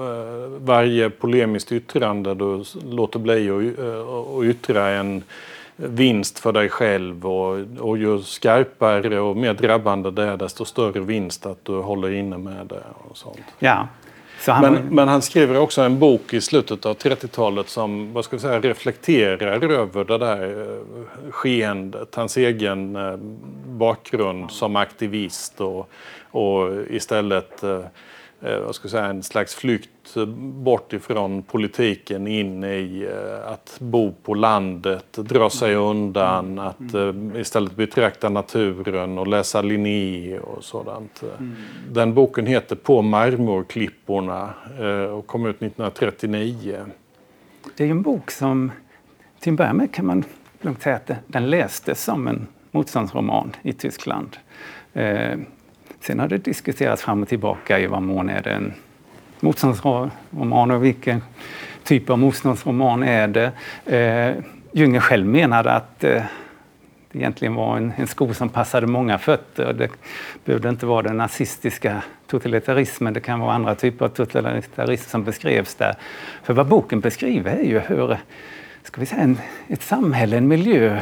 varje 0.60 1.10
polemiskt 1.10 1.72
yttrande 1.72 2.36
du 2.36 2.64
låter 2.86 3.20
bli 3.20 3.50
att 3.50 4.44
yttra 4.46 4.90
en 4.90 5.24
vinst 5.76 6.40
för 6.40 6.52
dig 6.52 6.70
själv 6.70 7.26
och, 7.26 7.60
och 7.80 7.98
ju 7.98 8.22
skarpare 8.22 9.20
och 9.20 9.38
mer 9.38 9.54
drabbande 9.54 10.12
det 10.12 10.24
är 10.24 10.38
desto 10.38 10.66
större 10.66 11.00
vinst 11.00 11.46
att 11.46 11.66
du 11.66 11.82
håller 11.82 12.12
inne 12.12 12.38
med 12.38 12.68
det. 12.68 12.84
Och 13.10 13.18
sånt. 13.18 13.42
Ja, 13.60 13.88
han 14.48 14.74
men, 14.74 14.96
men, 14.96 15.08
han 15.08 15.22
skriver 15.22 15.58
också 15.58 15.82
en 15.82 16.00
bok 16.00 16.34
i 16.34 16.42
slutet 16.42 16.86
av 16.86 16.98
30-talet 16.98 17.70
som 17.70 18.14
vad 18.14 18.26
ska 18.26 18.36
vi 18.36 18.42
säga, 18.42 18.60
reflekterar 18.60 19.72
över 19.72 20.04
det 20.04 20.18
där 20.18 20.62
eh, 20.62 21.32
skeendet. 21.32 22.16
Hans 22.16 22.38
egen 22.38 22.96
eh, 22.96 23.18
bakgrund 23.66 24.52
som 24.52 24.76
aktivist 24.76 25.62
och, 25.62 25.90
och 26.32 26.70
istället 26.90 27.64
eh, 28.42 28.52
jag 28.52 28.76
säga, 28.76 29.06
en 29.06 29.24
slags 29.24 29.56
flykt 29.56 30.16
bort 30.38 30.94
ifrån 30.94 31.44
politiken 31.44 32.28
in 32.28 32.64
i 32.64 33.10
eh, 33.12 33.52
att 33.52 33.78
bo 33.80 34.14
på 34.24 34.34
landet, 34.34 35.14
dra 35.14 35.50
sig 35.50 35.76
undan, 35.76 36.60
att 36.60 36.94
eh, 36.94 37.14
istället 37.36 37.76
betrakta 37.76 38.30
naturen 38.30 39.18
och 39.18 39.28
läsa 39.28 39.62
Linné 39.62 40.40
och 40.40 40.64
sådant. 40.64 41.24
Den 41.90 42.14
boken 42.14 42.46
heter 42.46 42.76
På 42.76 43.02
marmorklipporna 43.02 44.54
och 45.14 45.28
kom 45.28 45.46
ut 45.46 45.56
1939. 45.56 46.86
Det 47.78 47.84
är 47.84 47.90
en 47.90 48.02
bok 48.02 48.32
som, 48.32 48.72
till 49.40 49.54
att 49.54 49.58
börja 49.58 49.74
med 49.74 49.94
kan 49.94 50.06
man 50.06 50.24
lugnt 50.62 50.82
säga 50.82 50.96
att 50.96 51.12
den 51.28 51.50
lästes 51.50 52.04
som 52.04 52.28
en 52.28 52.48
motståndsroman 52.72 53.56
i 53.62 53.74
Tyskland. 53.74 54.38
Sen 56.02 56.20
har 56.20 56.28
det 56.28 56.38
diskuterats 56.38 57.02
fram 57.02 57.22
och 57.22 57.30
tillbaka 57.30 57.80
i 57.80 57.88
vad 57.88 58.02
mån 58.02 58.30
är 58.30 58.42
det 58.42 58.52
en 58.52 58.74
motståndsroman 59.40 60.72
och 60.72 60.84
vilken 60.84 61.24
typ 61.84 62.10
av 62.10 62.20
motståndsroman 62.20 63.04
är 63.04 63.28
det. 63.28 63.52
Eh, 63.86 64.44
Jünger 64.72 65.00
själv 65.00 65.26
menade 65.26 65.72
att 65.72 66.04
eh, 66.04 66.24
det 67.12 67.20
egentligen 67.20 67.56
var 67.56 67.78
en, 67.78 67.94
en 67.98 68.08
sko 68.08 68.34
som 68.34 68.50
passade 68.50 68.88
många 68.88 69.18
fötter. 69.18 69.74
Det 69.74 69.90
behövde 70.46 70.70
inte 70.70 70.86
vara 70.86 71.02
den 71.02 71.18
nazistiska 71.18 72.04
totalitarismen, 72.28 73.14
det 73.14 73.20
kan 73.20 73.40
vara 73.40 73.54
andra 73.54 73.76
typer 73.76 74.06
av 74.06 74.10
totalitarism 74.10 75.10
som 75.10 75.24
beskrevs 75.24 75.76
där. 75.76 75.96
För 76.44 76.54
vad 76.54 76.68
boken 76.68 77.00
beskriver 77.00 77.52
är 77.52 77.64
ju 77.64 77.80
hur 77.80 78.18
ska 78.84 79.00
vi 79.00 79.06
säga, 79.06 79.22
en, 79.22 79.38
ett 79.68 79.82
samhälle, 79.82 80.38
en 80.38 80.48
miljö 80.48 81.02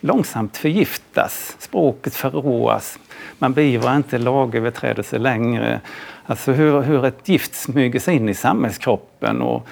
långsamt 0.00 0.56
förgiftas, 0.56 1.56
språket 1.58 2.14
förråas, 2.14 2.98
man 3.38 3.52
beivrar 3.52 3.96
inte 3.96 4.18
lagöverträdelser 4.18 5.18
längre. 5.18 5.80
Alltså 6.26 6.52
hur, 6.52 6.80
hur 6.80 7.04
ett 7.04 7.28
gift 7.28 7.54
smyger 7.54 8.00
sig 8.00 8.16
in 8.16 8.28
i 8.28 8.34
samhällskroppen. 8.34 9.42
Och 9.42 9.68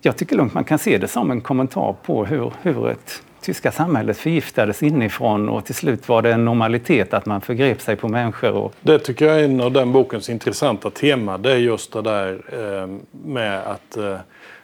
jag 0.00 0.16
tycker 0.16 0.36
lugnt 0.36 0.54
man 0.54 0.64
kan 0.64 0.78
se 0.78 0.98
det 0.98 1.08
som 1.08 1.30
en 1.30 1.40
kommentar 1.40 1.96
på 2.02 2.24
hur, 2.24 2.52
hur 2.62 2.90
ett 2.90 3.22
tyska 3.40 3.72
samhället 3.72 4.18
förgiftades 4.18 4.82
inifrån 4.82 5.48
och 5.48 5.64
till 5.64 5.74
slut 5.74 6.08
var 6.08 6.22
det 6.22 6.32
en 6.32 6.44
normalitet 6.44 7.14
att 7.14 7.26
man 7.26 7.40
förgrep 7.40 7.80
sig 7.80 7.96
på 7.96 8.08
människor. 8.08 8.52
Och... 8.52 8.74
Det 8.80 8.98
tycker 8.98 9.26
jag 9.26 9.40
är 9.40 9.44
en 9.44 9.60
av 9.60 9.72
den 9.72 9.92
bokens 9.92 10.30
intressanta 10.30 10.90
tema. 10.90 11.38
Det 11.38 11.52
är 11.52 11.56
just 11.56 11.92
det 11.92 12.02
där 12.02 12.40
eh, 12.52 12.88
med 13.24 13.60
att 13.66 13.96
eh, 13.96 14.16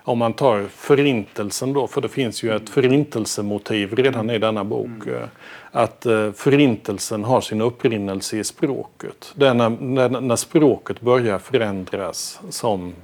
om 0.04 0.18
man 0.18 0.32
tar 0.32 0.66
förintelsen 0.68 1.72
då, 1.72 1.86
för 1.86 2.00
det 2.00 2.08
finns 2.08 2.42
ju 2.42 2.56
ett 2.56 2.70
förintelsemotiv 2.70 3.94
redan 3.94 4.30
i 4.30 4.38
denna 4.38 4.64
bok. 4.64 5.06
Mm. 5.06 5.14
Eh, 5.14 5.28
att 5.70 6.06
eh, 6.06 6.32
förintelsen 6.32 7.24
har 7.24 7.40
sin 7.40 7.60
upprinnelse 7.60 8.36
i 8.36 8.44
språket. 8.44 9.32
Det 9.34 9.48
är 9.48 9.54
när, 9.54 9.70
när, 9.70 10.08
när 10.20 10.36
språket 10.36 11.00
börjar 11.00 11.38
förändras 11.38 12.40
som 12.50 12.94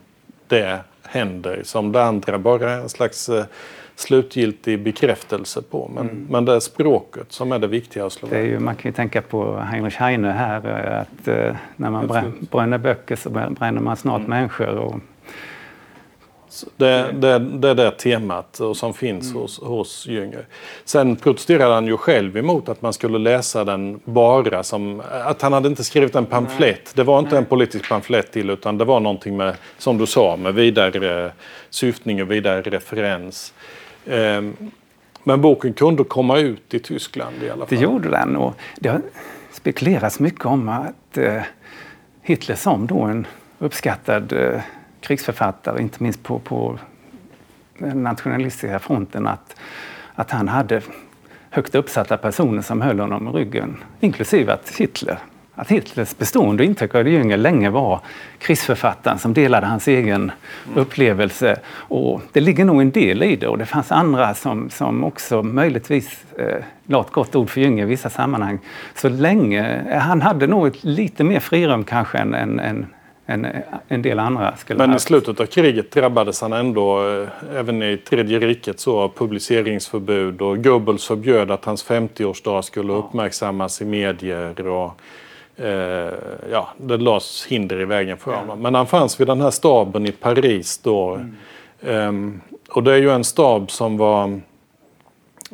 det 0.49 0.79
händer, 1.03 1.61
som 1.65 1.93
det 1.93 2.05
andra 2.05 2.39
bara 2.39 2.73
är 2.73 2.81
en 2.81 2.89
slags 2.89 3.29
eh, 3.29 3.45
slutgiltig 3.97 4.83
bekräftelse 4.83 5.63
på. 5.63 5.91
Men, 5.95 6.11
mm. 6.11 6.27
men 6.31 6.45
det 6.45 6.53
är 6.53 6.61
språket 6.61 7.33
som 7.33 7.53
är 7.53 7.59
det 7.59 7.67
viktiga 7.67 8.07
att 8.07 8.13
slå 8.13 8.29
det 8.29 8.39
är 8.39 8.43
ju, 8.43 8.59
Man 8.59 8.75
kan 8.75 8.89
ju 8.89 8.95
tänka 8.95 9.23
på 9.23 9.57
Heinrich 9.57 9.97
Heine 9.97 10.33
här, 10.33 10.67
att 11.01 11.27
när 11.77 11.91
man 11.91 12.35
bränner 12.51 12.79
böcker 12.79 13.17
så 13.17 13.31
bränner 13.31 13.81
man 13.81 13.97
snart 13.97 14.19
mm. 14.19 14.31
människor. 14.31 14.77
Och 14.77 15.01
det, 16.77 17.13
det, 17.13 17.39
det 17.39 17.69
är 17.69 17.75
det 17.75 17.91
temat 17.91 18.61
som 18.75 18.95
finns 18.95 19.31
mm. 19.31 19.43
hos, 19.43 19.61
hos 19.63 20.07
Jünger. 20.07 20.47
Sen 20.85 21.17
protesterade 21.17 21.75
han 21.75 21.87
ju 21.87 21.97
själv 21.97 22.37
emot 22.37 22.69
att 22.69 22.83
man 22.83 22.93
skulle 22.93 23.19
läsa 23.19 23.65
den 23.65 24.01
bara 24.05 24.63
som... 24.63 25.03
Att 25.25 25.43
han 25.43 25.53
hade 25.53 25.69
inte 25.69 25.85
skrivit 25.85 26.15
en 26.15 26.27
pamflett. 26.27 26.93
Det 26.95 27.03
var 27.03 27.19
inte 27.19 27.31
Nej. 27.31 27.39
en 27.39 27.45
politisk 27.45 27.89
pamflett 27.89 28.33
till 28.33 28.51
utan 28.51 28.79
det 28.79 28.85
var 28.85 29.01
någonting 29.01 29.37
med, 29.37 29.55
som 29.79 29.99
du 29.99 30.07
sa, 30.07 30.37
med 30.37 30.55
vidare 30.55 31.33
syftning 31.71 32.23
och 32.23 32.31
vidare 32.31 32.63
referens. 32.63 33.55
Ehm, 34.07 34.57
men 35.25 35.41
boken 35.41 35.73
kunde 35.73 36.05
komma 36.05 36.39
ut 36.39 36.75
i 36.75 36.79
Tyskland 36.79 37.43
i 37.43 37.51
alla 37.51 37.67
fall. 37.67 37.79
Det 37.79 37.85
gjorde 37.85 38.11
den 38.11 38.37
och 38.37 38.55
det 38.79 38.89
har 38.89 39.03
spekulerats 39.53 40.21
mycket 40.21 40.47
om 40.47 40.69
att 40.69 41.19
eh, 41.19 41.43
Hitler 42.23 42.57
som 42.57 42.87
då 42.87 43.01
en 43.01 43.27
uppskattad 43.59 44.33
eh, 44.33 44.61
krigsförfattare, 45.01 45.83
inte 45.83 46.03
minst 46.03 46.23
på, 46.23 46.39
på 46.39 46.79
den 47.79 48.03
nationalistiska 48.03 48.79
fronten, 48.79 49.27
att, 49.27 49.57
att 50.15 50.31
han 50.31 50.49
hade 50.49 50.83
högt 51.51 51.75
uppsatta 51.75 52.17
personer 52.17 52.63
som 52.63 52.81
höll 52.81 53.01
honom 53.01 53.29
i 53.29 53.31
ryggen, 53.31 53.77
inklusive 54.01 54.53
att 54.53 54.71
Hitler 54.77 55.19
att 55.59 55.71
Hitlers 55.71 56.19
bestående 56.19 56.65
intryck 56.65 56.95
av 56.95 57.09
Jünger 57.09 57.37
länge 57.37 57.71
var 57.71 58.01
krigsförfattaren 58.39 59.19
som 59.19 59.35
delade 59.35 59.67
hans 59.67 59.89
egen 59.89 60.33
upplevelse. 60.75 61.61
Och 61.71 62.23
det 62.33 62.41
ligger 62.41 62.65
nog 62.65 62.81
en 62.81 62.91
del 62.91 63.23
i 63.23 63.37
det 63.37 63.49
och 63.49 63.59
det 63.59 63.67
fanns 63.67 63.93
andra 63.93 64.35
som, 64.35 64.71
som 64.71 65.05
också 65.05 65.43
möjligtvis 65.43 66.25
eh, 66.39 66.65
la 66.87 67.01
ett 67.01 67.11
gott 67.11 67.37
ord 67.37 67.51
för 67.51 67.61
Jünger 67.61 67.83
i 67.83 67.87
vissa 67.87 68.11
sammanhang. 68.11 68.59
Så 68.95 69.09
länge, 69.09 69.83
eh, 69.91 69.99
han 69.99 70.23
hade 70.23 70.47
nog 70.47 70.67
ett 70.67 70.85
lite 70.85 71.25
mer 71.25 71.41
frirum 71.41 71.85
kanske 71.85 72.19
än, 72.19 72.35
än, 72.35 72.61
än 72.61 72.87
en, 73.31 73.47
en 73.89 74.03
del 74.03 74.19
andra 74.19 74.57
skulle 74.57 74.87
Men 74.87 74.97
i 74.97 74.99
slutet 74.99 75.41
av 75.41 75.47
kriget 75.47 75.91
drabbades 75.91 76.41
han 76.41 76.53
ändå, 76.53 77.09
eh, 77.09 77.29
även 77.55 77.83
i 77.83 77.97
tredje 77.97 78.39
riket, 78.39 78.81
så 78.81 78.99
av 78.99 79.09
publiceringsförbud 79.09 80.43
och 80.43 80.65
Goebbels 80.65 81.07
förbjöd 81.07 81.51
att 81.51 81.65
hans 81.65 81.87
50-årsdag 81.87 82.63
skulle 82.63 82.93
ja. 82.93 82.99
uppmärksammas 82.99 83.83
i 83.83 83.85
medier. 83.85 84.67
Och, 84.67 85.01
eh, 85.65 86.13
ja, 86.51 86.69
det 86.77 86.97
lades 86.97 87.47
hinder 87.47 87.81
i 87.81 87.85
vägen 87.85 88.17
för 88.17 88.33
ja. 88.33 88.39
honom. 88.39 88.63
Men 88.63 88.75
han 88.75 88.87
fanns 88.87 89.21
vid 89.21 89.27
den 89.27 89.41
här 89.41 89.51
staben 89.51 90.07
i 90.07 90.13
Paris 90.13 90.79
då. 90.79 91.15
Mm. 91.15 92.09
Um, 92.09 92.41
och 92.69 92.83
det 92.83 92.93
är 92.93 92.99
ju 92.99 93.11
en 93.11 93.25
stab 93.25 93.71
som 93.71 93.97
var, 93.97 94.41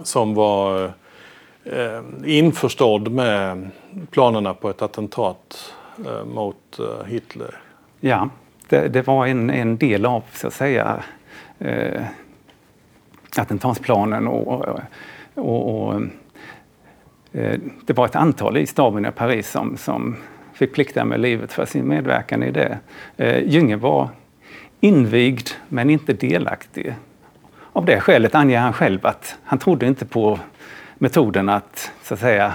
som 0.02 0.34
var 0.34 0.84
uh, 0.84 2.00
införstådd 2.26 3.08
med 3.08 3.70
planerna 4.10 4.54
på 4.54 4.70
ett 4.70 4.82
attentat 4.82 5.74
uh, 6.06 6.24
mot 6.24 6.80
uh, 6.80 7.04
Hitler. 7.06 7.63
Ja, 8.06 8.28
det, 8.68 8.88
det, 8.88 9.06
var 9.06 9.26
en, 9.26 9.50
en 9.50 9.76
del 9.76 10.06
av 10.06 10.24
så 10.32 10.46
att 10.46 10.52
säga 10.52 11.02
eh, 11.58 12.02
attentatsplanen 13.36 14.28
och, 14.28 14.78
och, 15.34 15.88
och 15.88 15.94
eh, 17.32 17.58
det 17.86 17.92
var 17.92 18.04
ett 18.04 18.16
antal 18.16 18.56
i 18.56 18.66
staben 18.66 19.06
i 19.06 19.10
Paris 19.10 19.50
som, 19.50 19.76
som 19.76 20.16
fick 20.52 20.74
plikta 20.74 21.04
med 21.04 21.20
livet 21.20 21.52
för 21.52 21.64
sin 21.64 21.88
medverkan 21.88 22.42
i 22.42 22.50
det. 22.50 22.78
Eh, 23.16 23.44
Gynge 23.44 23.76
var 23.76 24.08
invigd 24.80 25.48
men 25.68 25.90
inte 25.90 26.12
delaktig. 26.12 26.94
Av 27.72 27.84
det 27.84 28.00
skälet 28.00 28.34
anger 28.34 28.58
han 28.58 28.72
själv 28.72 29.06
att 29.06 29.38
han 29.44 29.58
trodde 29.58 29.86
inte 29.86 30.06
på 30.06 30.38
metoden 30.98 31.48
att, 31.48 31.92
så 32.02 32.14
att 32.14 32.20
säga, 32.20 32.54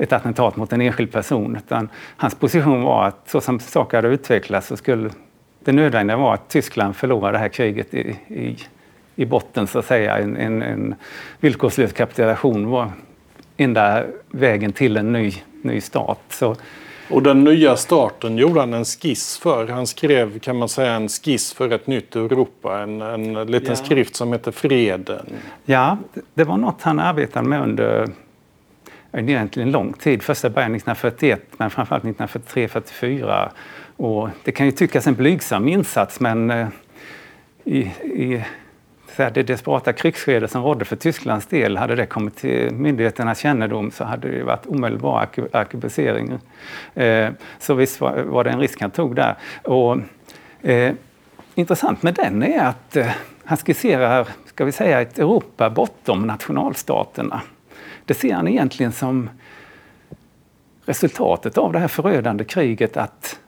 ett 0.00 0.12
attentat 0.12 0.56
mot 0.56 0.72
en 0.72 0.80
enskild 0.80 1.12
person. 1.12 1.56
Utan 1.56 1.88
hans 2.16 2.34
position 2.34 2.82
var 2.82 3.04
att 3.04 3.30
så 3.30 3.40
som 3.40 3.60
saker 3.60 3.96
hade 3.96 4.08
utvecklats 4.08 4.66
så 4.66 4.76
skulle 4.76 5.10
det 5.64 5.72
nödvändiga 5.72 6.16
vara 6.16 6.34
att 6.34 6.48
Tyskland 6.48 6.96
förlorar 6.96 7.32
det 7.32 7.38
här 7.38 7.48
kriget 7.48 7.94
i, 7.94 8.16
i, 8.28 8.56
i 9.16 9.26
botten 9.26 9.66
så 9.66 9.78
att 9.78 9.86
säga. 9.86 10.18
En, 10.18 10.36
en, 10.36 10.62
en 10.62 10.94
villkorslös 11.40 11.92
kapitulation 11.92 12.70
var 12.70 12.92
enda 13.56 14.04
vägen 14.30 14.72
till 14.72 14.96
en 14.96 15.12
ny, 15.12 15.32
ny 15.62 15.80
stat. 15.80 16.20
Så, 16.28 16.56
och 17.10 17.22
den 17.22 17.44
nya 17.44 17.76
starten 17.76 18.38
gjorde 18.38 18.60
han 18.60 18.74
en 18.74 18.84
skiss 18.84 19.38
för. 19.38 19.68
Han 19.68 19.86
skrev 19.86 20.38
kan 20.38 20.56
man 20.56 20.68
säga 20.68 20.92
en 20.92 21.08
skiss 21.08 21.52
för 21.52 21.72
ett 21.72 21.86
nytt 21.86 22.16
Europa. 22.16 22.80
En, 22.80 23.02
en 23.02 23.46
liten 23.46 23.68
ja. 23.68 23.76
skrift 23.76 24.16
som 24.16 24.32
heter 24.32 24.50
Freden. 24.50 25.26
Ja, 25.64 25.98
det 26.34 26.44
var 26.44 26.56
något 26.56 26.82
han 26.82 26.98
arbetade 26.98 27.48
med 27.48 27.62
under 27.62 28.08
egentligen 29.12 29.70
lång 29.70 29.92
tid. 29.92 30.22
Första 30.22 30.50
början 30.50 30.74
1941 30.74 31.42
men 31.56 31.70
framförallt 31.70 32.04
1943-44. 32.04 33.48
Och 33.96 34.28
det 34.44 34.52
kan 34.52 34.66
ju 34.66 34.72
tyckas 34.72 35.06
en 35.06 35.14
blygsam 35.14 35.68
insats 35.68 36.20
men 36.20 36.50
eh, 36.50 36.68
i, 37.64 37.78
i 38.02 38.44
det 39.16 39.42
desperata 39.42 39.92
krigsskede 39.92 40.48
som 40.48 40.62
rådde 40.62 40.84
för 40.84 40.96
Tysklands 40.96 41.46
del, 41.46 41.76
hade 41.76 41.94
det 41.94 42.06
kommit 42.06 42.36
till 42.36 42.70
myndigheternas 42.74 43.38
kännedom 43.38 43.90
så 43.90 44.04
hade 44.04 44.30
det 44.30 44.42
varit 44.42 44.66
omedelbar 44.66 45.28
arkebusering. 45.52 46.38
Eh, 46.94 47.30
så 47.58 47.74
visst 47.74 48.00
var, 48.00 48.44
det 48.44 48.50
en 48.50 48.60
risk 48.60 48.80
han 48.80 48.90
tog 48.90 49.16
där. 49.16 49.34
Och, 49.62 49.98
eh, 50.62 50.92
intressant 51.54 52.02
med 52.02 52.14
den 52.14 52.42
är 52.42 52.64
att 52.64 52.96
eh, 52.96 53.10
han 53.44 53.56
skisserar, 53.56 54.28
ska 54.46 54.64
vi 54.64 54.72
säga, 54.72 55.00
ett 55.00 55.18
Europa 55.18 55.70
bortom 55.70 56.26
nationalstaterna 56.26 57.40
det 58.10 58.14
ser 58.14 58.34
han 58.34 58.48
egentligen 58.48 58.92
som 58.92 59.30
resultatet 60.84 61.58
av 61.58 61.72
det 61.72 61.78
här 61.78 61.88
förödande 61.88 62.44
kriget 62.44 62.96
att 62.96 63.38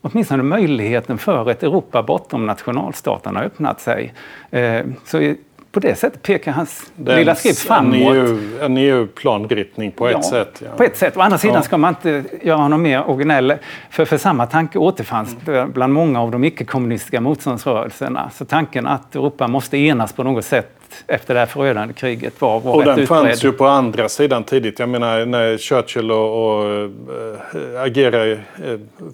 åtminstone 0.00 0.42
möjligheten 0.42 1.18
för 1.18 1.50
ett 1.50 1.62
Europa 1.62 2.02
bortom 2.02 2.46
nationalstaterna 2.46 3.42
öppnat 3.42 3.80
sig. 3.80 4.14
Eh, 4.50 4.80
så 5.04 5.34
på 5.70 5.80
det 5.80 5.98
sättet 5.98 6.22
pekar 6.22 6.52
hans 6.52 6.90
Den, 6.96 7.18
lilla 7.18 7.34
skrift 7.34 7.58
framåt. 7.58 8.16
En 8.60 8.76
EU-planriktning 8.76 9.88
EU 9.88 9.96
på 9.96 10.08
ett 10.08 10.12
ja, 10.12 10.22
sätt. 10.22 10.62
Ja. 10.64 10.76
På 10.76 10.82
ett 10.82 10.96
sätt. 10.96 11.16
Å 11.16 11.20
andra 11.20 11.38
sidan 11.38 11.56
ja. 11.56 11.62
ska 11.62 11.78
man 11.78 11.94
inte 11.94 12.24
göra 12.42 12.58
honom 12.58 12.82
mer 12.82 13.10
originell. 13.10 13.54
För, 13.90 14.04
för 14.04 14.18
samma 14.18 14.46
tanke 14.46 14.78
återfanns 14.78 15.36
mm. 15.46 15.72
bland 15.72 15.92
många 15.92 16.20
av 16.20 16.30
de 16.30 16.44
icke-kommunistiska 16.44 17.20
motståndsrörelserna. 17.20 18.30
Så 18.34 18.44
tanken 18.44 18.86
att 18.86 19.14
Europa 19.14 19.48
måste 19.48 19.78
enas 19.78 20.12
på 20.12 20.22
något 20.22 20.44
sätt 20.44 20.81
efter 21.06 21.34
det 21.34 21.40
här 21.40 21.46
förödande 21.46 21.94
kriget 21.94 22.40
var, 22.40 22.60
var 22.60 22.74
Och 22.74 22.84
den 22.84 22.90
utbredd. 22.90 23.08
fanns 23.08 23.44
ju 23.44 23.52
på 23.52 23.66
andra 23.66 24.08
sidan 24.08 24.44
tidigt. 24.44 24.78
Jag 24.78 24.88
menar 24.88 25.26
när 25.26 25.58
Churchill 25.58 26.10
och, 26.10 26.58
och 26.58 26.74
äh, 26.74 27.82
agerade 27.82 28.32
äh, 28.32 28.38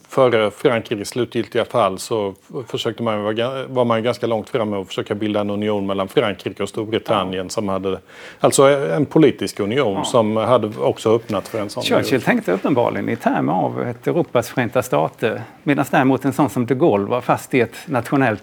före 0.09 0.51
Frankrikes 0.51 1.09
slutgiltiga 1.09 1.65
fall 1.65 1.99
så 1.99 2.35
försökte 2.67 3.03
man, 3.03 3.25
var 3.69 3.85
man 3.85 4.03
ganska 4.03 4.27
långt 4.27 4.51
framme 4.51 4.77
och 4.77 4.87
försöka 4.87 5.15
bilda 5.15 5.41
en 5.41 5.51
union 5.51 5.87
mellan 5.87 6.09
Frankrike 6.09 6.63
och 6.63 6.69
Storbritannien 6.69 7.47
ja. 7.47 7.51
som 7.51 7.69
hade, 7.69 7.99
alltså 8.41 8.63
en 8.69 9.07
politisk 9.07 9.61
union 9.61 9.95
ja. 9.95 10.05
som 10.05 10.37
hade 10.37 10.71
också 10.79 11.15
öppnat 11.15 11.49
för 11.49 11.61
en 11.61 11.71
sån 11.71 11.83
Churchill 11.83 12.15
union. 12.15 12.21
tänkte 12.21 12.53
uppenbarligen 12.53 13.09
i 13.09 13.17
termer 13.17 13.53
av 13.53 13.83
ett 13.83 14.07
Europas 14.07 14.49
förenta 14.49 14.83
stater 14.83 15.43
medan 15.63 15.85
däremot 15.91 16.25
en 16.25 16.33
sån 16.33 16.51
som 16.51 16.67
de 16.67 16.75
Gaulle 16.75 17.07
var 17.07 17.21
fast 17.21 17.55
i 17.55 17.61
ett 17.61 17.77
nationellt 17.87 18.43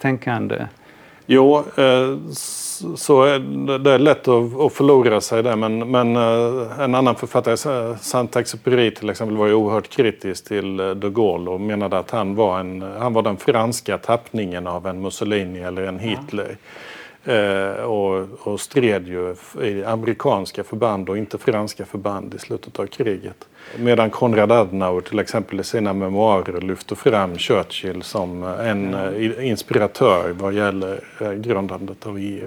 tänkande. 0.00 0.66
Jo, 1.26 1.64
eh, 1.76 2.16
så 2.96 3.24
det 3.78 3.90
är 3.90 3.98
lätt 3.98 4.28
att, 4.28 4.72
förlora 4.72 5.20
sig 5.20 5.42
där. 5.42 5.56
Men, 5.56 5.90
men 5.90 6.16
eh, 6.16 6.80
en 6.80 6.94
annan 6.94 7.14
författare, 7.14 7.56
Saint-Exupéry 7.96 8.90
till 8.90 9.10
exempel, 9.10 9.36
var 9.36 9.46
ju 9.46 9.54
oerhört 9.54 9.88
kritisk 9.88 10.44
till 10.44 10.80
eh, 10.80 10.90
de 10.90 11.14
Gaulle 11.14 11.50
och 11.50 11.60
menade 11.60 11.98
att 11.98 12.10
han 12.10 12.34
var, 12.34 12.60
en, 12.60 12.82
han 12.98 13.12
var 13.12 13.22
den 13.22 13.36
franska 13.36 13.98
tappningen 13.98 14.66
av 14.66 14.86
en 14.86 15.02
Mussolini 15.02 15.60
eller 15.60 15.82
en 15.82 15.98
Hitler. 15.98 16.48
Ja. 16.48 16.56
Eh, 17.26 17.84
och, 17.84 18.26
och 18.42 18.60
stred 18.60 19.08
ju 19.08 19.34
i 19.62 19.84
amerikanska 19.84 20.64
förband 20.64 21.08
och 21.08 21.18
inte 21.18 21.38
franska 21.38 21.84
förband 21.84 22.34
i 22.34 22.38
slutet 22.38 22.78
av 22.78 22.86
kriget. 22.86 23.48
Medan 23.78 24.10
Konrad 24.10 24.52
Adenauer 24.52 25.00
till 25.00 25.18
exempel 25.18 25.60
i 25.60 25.64
sina 25.64 25.92
memoarer 25.92 26.60
lyfter 26.60 26.96
fram 26.96 27.38
Churchill 27.38 28.02
som 28.02 28.42
en 28.42 28.94
eh, 28.94 29.48
inspiratör 29.48 30.34
vad 30.38 30.54
gäller 30.54 31.00
eh, 31.20 31.32
grundandet 31.32 32.06
av 32.06 32.18
EU. 32.18 32.46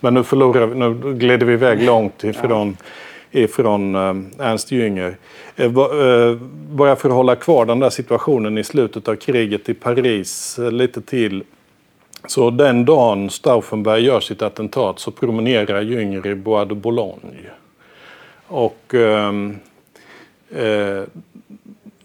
Men 0.00 0.14
nu, 0.14 0.24
förlorar 0.24 0.66
vi, 0.66 0.74
nu 0.74 1.14
glider 1.14 1.46
vi 1.46 1.52
iväg 1.52 1.82
långt 1.82 2.24
ifrån 2.24 2.76
ifrån 3.32 3.94
Ernst 4.38 4.72
Jünger. 4.72 5.16
Bara 6.68 6.96
för 6.96 7.08
att 7.08 7.14
hålla 7.14 7.36
kvar 7.36 7.66
den 7.66 7.80
där 7.80 7.90
situationen 7.90 8.58
i 8.58 8.64
slutet 8.64 9.08
av 9.08 9.14
kriget 9.14 9.68
i 9.68 9.74
Paris 9.74 10.58
lite 10.70 11.00
till 11.00 11.44
så 12.26 12.50
den 12.50 12.84
dagen 12.84 13.30
Stauffenberg 13.30 14.02
gör 14.02 14.20
sitt 14.20 14.42
attentat 14.42 14.98
så 14.98 15.10
promenerar 15.10 15.82
Jünger 15.82 16.26
i 16.26 16.34
Bois 16.34 16.68
de 16.68 16.74
Boulogne. 16.74 17.50
Och 18.46 18.94
ehm, 18.94 19.58
eh, 20.50 21.02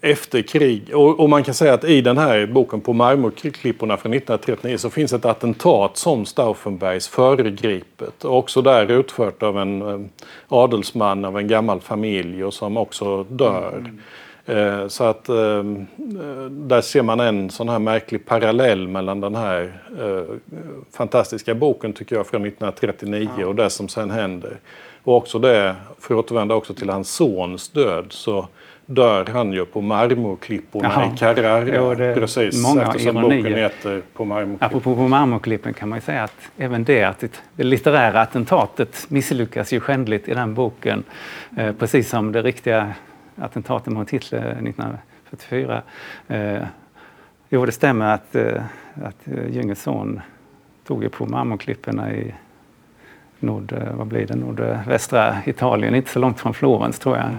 efter 0.01 0.41
krig, 0.41 0.95
och, 0.95 1.19
och, 1.19 1.29
man 1.29 1.43
kan 1.43 1.53
säga 1.53 1.73
att 1.73 1.83
i 1.83 2.01
den 2.01 2.17
här 2.17 2.45
boken 2.45 2.81
på 2.81 2.93
marmorklipporna 2.93 3.97
från 3.97 4.13
1939 4.13 4.77
så 4.77 4.89
finns 4.89 5.13
ett 5.13 5.25
attentat 5.25 5.97
som 5.97 6.25
Stauffenbergs 6.25 7.07
föregripet. 7.07 8.25
Och 8.25 8.37
också 8.37 8.61
där 8.61 8.91
utfört 8.91 9.43
av 9.43 9.59
en 9.59 9.81
eh, 9.81 9.99
adelsman 10.47 11.25
av 11.25 11.37
en 11.37 11.47
gammal 11.47 11.81
familj 11.81 12.43
och 12.43 12.53
som 12.53 12.77
också 12.77 13.23
dör. 13.23 13.77
Mm. 13.77 13.99
Eh, 14.45 14.87
så 14.87 15.03
att 15.03 15.29
ehm, 15.29 15.85
eh, 15.97 16.45
där 16.49 16.81
ser 16.81 17.01
man 17.01 17.19
en 17.19 17.49
sån 17.49 17.69
här 17.69 17.79
märklig 17.79 18.25
parallell 18.25 18.87
mellan 18.87 19.21
den 19.21 19.35
här 19.35 19.81
eh, 19.99 20.35
fantastiska 20.91 21.55
boken 21.55 21.93
tycker 21.93 22.15
jag 22.15 22.27
från 22.27 22.41
1939 22.41 23.29
ja. 23.39 23.47
och 23.47 23.55
det 23.55 23.69
som 23.69 23.87
sen 23.87 24.11
händer. 24.11 24.57
Och 25.03 25.15
också 25.15 25.39
det, 25.39 25.75
för 25.99 26.13
att 26.13 26.25
återvända 26.25 26.55
också 26.55 26.73
till 26.73 26.89
hans 26.89 27.11
sons 27.11 27.69
död, 27.69 28.05
så 28.09 28.47
dör 28.85 29.25
han 29.25 29.53
ju 29.53 29.65
på 29.65 29.81
marmorklipporna 29.81 30.91
Jaha. 30.95 31.11
i 31.13 31.17
Carrara. 31.17 31.75
Jo, 31.75 31.93
det 31.93 32.13
Precis, 32.15 32.63
många 32.63 32.81
eftersom 32.81 33.17
ironier. 33.17 33.41
boken 33.41 33.57
heter 33.57 34.01
På 34.13 34.25
marmorklippen. 34.25 34.67
Apropå 34.67 34.95
på 34.95 35.07
marmorklippen 35.07 35.73
kan 35.73 35.89
man 35.89 35.97
ju 35.97 36.01
säga 36.01 36.23
att 36.23 36.35
även 36.57 36.83
det, 36.83 37.03
att 37.03 37.23
det 37.55 37.63
litterära 37.63 38.21
attentatet 38.21 39.05
misslyckas 39.07 39.73
ju 39.73 39.79
skändligt 39.79 40.27
i 40.27 40.33
den 40.33 40.53
boken. 40.53 41.03
Eh, 41.57 41.71
precis 41.71 42.09
som 42.09 42.31
det 42.31 42.41
riktiga 42.41 42.93
attentaten 43.35 43.93
mot 43.93 44.09
Hitler 44.09 44.39
1944. 44.39 45.81
Eh, 46.27 46.63
jo, 47.49 47.65
det 47.65 47.71
stämmer 47.71 48.13
att, 48.13 48.35
eh, 48.35 48.63
att 49.03 49.27
eh, 49.27 49.49
Jüngers 49.49 49.77
son 49.77 50.21
tog 50.87 51.11
på 51.11 51.25
marmorklipporna 51.25 52.13
i 52.13 52.33
nord, 53.39 53.71
eh, 53.71 53.95
vad 53.95 54.07
blir 54.07 54.25
det, 54.27 54.35
nordvästra 54.35 55.37
Italien, 55.45 55.95
inte 55.95 56.11
så 56.11 56.19
långt 56.19 56.39
från 56.39 56.53
Florens 56.53 56.99
tror 56.99 57.17
jag. 57.17 57.29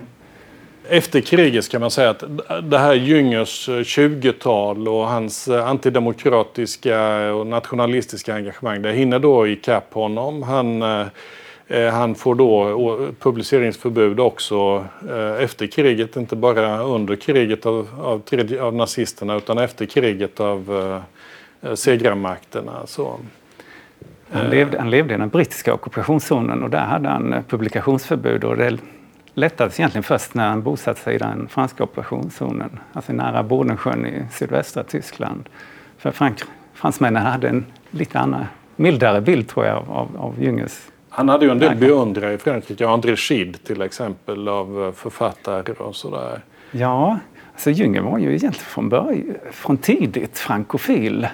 Efter 0.88 1.20
kriget 1.20 1.70
kan 1.70 1.80
man 1.80 1.90
säga 1.90 2.10
att 2.10 2.24
det 2.62 2.78
här 2.78 2.94
Jüngers 2.94 3.68
20-tal 3.68 4.86
eh, 4.86 4.92
och 4.92 5.08
hans 5.08 5.48
antidemokratiska 5.48 7.32
och 7.34 7.46
nationalistiska 7.46 8.34
engagemang, 8.34 8.82
det 8.82 8.92
hinner 8.92 9.18
då 9.18 9.46
ikapp 9.46 9.94
honom. 9.94 10.42
Han, 10.42 10.82
Eh, 11.68 11.92
han 11.92 12.14
får 12.14 12.34
då 12.34 13.08
publiceringsförbud 13.20 14.20
också 14.20 14.84
eh, 15.08 15.42
efter 15.44 15.66
kriget, 15.66 16.16
inte 16.16 16.36
bara 16.36 16.82
under 16.82 17.16
kriget 17.16 17.66
av, 17.66 17.88
av, 18.00 18.22
av 18.60 18.74
nazisterna 18.74 19.36
utan 19.36 19.58
efter 19.58 19.86
kriget 19.86 20.40
av 20.40 20.76
eh, 21.62 21.74
segrarmakterna. 21.74 22.86
Så. 22.86 23.18
Han 24.30 24.50
levde, 24.50 24.78
han 24.78 24.90
levde 24.90 25.14
i 25.14 25.16
den 25.16 25.28
brittiska 25.28 25.74
ockupationszonen 25.74 26.62
och 26.62 26.70
där 26.70 26.84
hade 26.84 27.08
han 27.08 27.34
publikationsförbud 27.48 28.44
och 28.44 28.56
det 28.56 28.78
lättades 29.34 29.80
egentligen 29.80 30.02
först 30.02 30.34
när 30.34 30.48
han 30.48 30.62
bosatte 30.62 31.00
sig 31.00 31.14
i 31.14 31.18
den 31.18 31.48
franska 31.48 31.84
ockupationszonen, 31.84 32.78
alltså 32.92 33.12
nära 33.12 33.42
Bodensjön 33.42 34.06
i 34.06 34.26
sydvästra 34.32 34.82
Tyskland. 34.82 35.48
För 35.98 36.10
frank, 36.10 36.38
fransmännen 36.74 37.22
hade 37.22 37.48
en 37.48 37.64
lite 37.90 38.18
annan, 38.18 38.44
mildare 38.76 39.20
bild 39.20 39.48
tror 39.48 39.66
jag 39.66 39.76
av, 39.76 40.08
av 40.18 40.42
Jüngers 40.42 40.90
han 41.16 41.28
hade 41.28 41.44
ju 41.44 41.50
en 41.50 41.58
del 41.58 41.76
beundrare 41.76 42.32
i 42.32 42.38
Frankrike, 42.38 42.88
André 42.88 43.14
Gide 43.28 43.58
till 43.58 43.82
exempel, 43.82 44.48
av 44.48 44.94
författare 44.96 45.72
och 45.72 45.96
sådär. 45.96 46.40
Ja, 46.70 47.18
alltså 47.52 47.70
Jünger 47.70 48.00
var 48.00 48.18
ju 48.18 48.28
egentligen 48.28 48.52
från, 48.52 48.88
början, 48.88 49.34
från 49.52 49.76
tidigt 49.76 50.38
frankofil. 50.38 51.28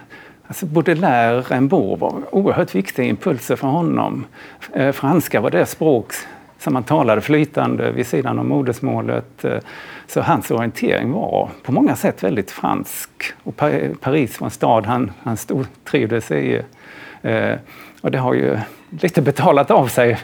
Alltså 0.47 0.66
Baudelaire, 0.66 1.40
Rimbaud 1.40 1.99
var 1.99 2.14
oerhört 2.31 2.75
viktiga 2.75 3.07
impulser 3.07 3.57
för 3.57 3.68
honom. 3.68 4.25
Eh, 4.73 4.92
franska 4.92 5.40
var 5.40 5.51
det 5.51 5.66
språk 5.66 6.12
som 6.59 6.75
han 6.75 6.85
talade 6.85 7.21
flytande 7.21 7.92
vid 7.92 8.07
sidan 8.07 8.38
av 8.38 8.45
modersmålet. 8.45 9.45
Eh, 9.45 9.59
så 10.07 10.21
hans 10.21 10.51
orientering 10.51 11.12
var 11.12 11.51
på 11.62 11.73
många 11.73 11.97
sätt 11.97 12.23
väldigt 12.23 12.51
fransk. 12.51 13.11
Och 13.42 13.57
Paris 14.01 14.40
var 14.40 14.47
en 14.47 14.51
stad 14.51 14.87
han, 14.87 15.12
han 15.23 15.37
stortrivdes 15.37 16.31
i. 16.31 16.62
Eh, 17.23 17.55
och 18.01 18.11
det 18.11 18.18
har 18.18 18.35
ju 18.35 18.59
lite 19.01 19.23
betalat 19.23 19.71
av 19.71 19.89
sig 19.89 20.19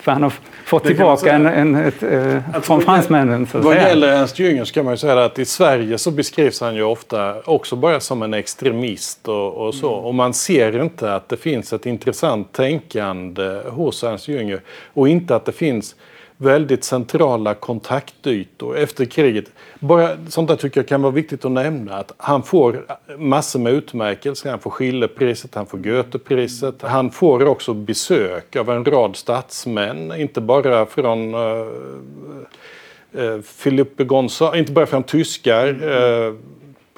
för 0.00 0.12
han 0.12 0.22
har 0.22 0.32
fått 0.64 0.84
tillbaka 0.84 1.32
en, 1.32 1.46
en, 1.46 1.74
ett, 1.74 2.02
eh, 2.02 2.36
alltså, 2.46 2.60
från 2.60 2.80
fransmännen. 2.80 3.46
Så 3.46 3.58
vad 3.58 3.74
säga. 3.74 3.88
gäller 3.88 4.08
Ernst 4.08 4.38
Jünger 4.38 4.64
så 4.64 4.74
kan 4.74 4.84
man 4.84 4.94
ju 4.94 4.98
säga 4.98 5.24
att 5.24 5.38
i 5.38 5.44
Sverige 5.44 5.98
så 5.98 6.10
beskrivs 6.10 6.60
han 6.60 6.74
ju 6.74 6.82
ofta 6.82 7.40
också 7.40 7.76
bara 7.76 8.00
som 8.00 8.22
en 8.22 8.34
extremist 8.34 9.28
och, 9.28 9.66
och 9.66 9.74
så. 9.74 9.92
Mm. 9.92 10.04
Och 10.04 10.14
man 10.14 10.34
ser 10.34 10.82
inte 10.82 11.14
att 11.14 11.28
det 11.28 11.36
finns 11.36 11.72
ett 11.72 11.86
intressant 11.86 12.52
tänkande 12.52 13.60
hos 13.68 14.04
Ernst 14.04 14.28
Jünger. 14.28 14.60
Och 14.94 15.08
inte 15.08 15.36
att 15.36 15.44
det 15.44 15.52
finns 15.52 15.96
väldigt 16.40 16.84
centrala 16.84 17.54
kontaktytor 17.54 18.78
efter 18.78 19.04
kriget. 19.04 19.44
Bara 19.78 20.16
sånt 20.28 20.48
där 20.48 20.56
tycker 20.56 20.80
jag 20.80 20.88
kan 20.88 21.02
vara 21.02 21.12
viktigt 21.12 21.44
att 21.44 21.52
nämna. 21.52 21.94
Att 21.94 22.12
han 22.16 22.42
får 22.42 22.86
massor 23.18 23.60
med 23.60 23.72
utmärkelser. 23.72 24.50
Han 24.50 24.58
får 24.58 24.70
Schillerpriset, 24.70 25.54
han 25.54 25.66
får 25.66 25.78
Goethepriset. 25.78 26.82
Han 26.82 27.10
får 27.10 27.44
också 27.44 27.74
besök 27.74 28.56
av 28.56 28.70
en 28.70 28.84
rad 28.84 29.16
statsmän. 29.16 30.12
Inte 30.20 30.40
bara 30.40 30.86
från 30.86 31.34
eh, 31.34 31.40
eh, 31.40 31.66
uh, 33.18 33.34
uh, 33.34 33.40
Filippe 33.42 34.04
Gonzales, 34.04 34.58
inte 34.58 34.72
bara 34.72 34.86
från 34.86 35.02
tyskar. 35.02 35.84
Uh, 35.84 36.34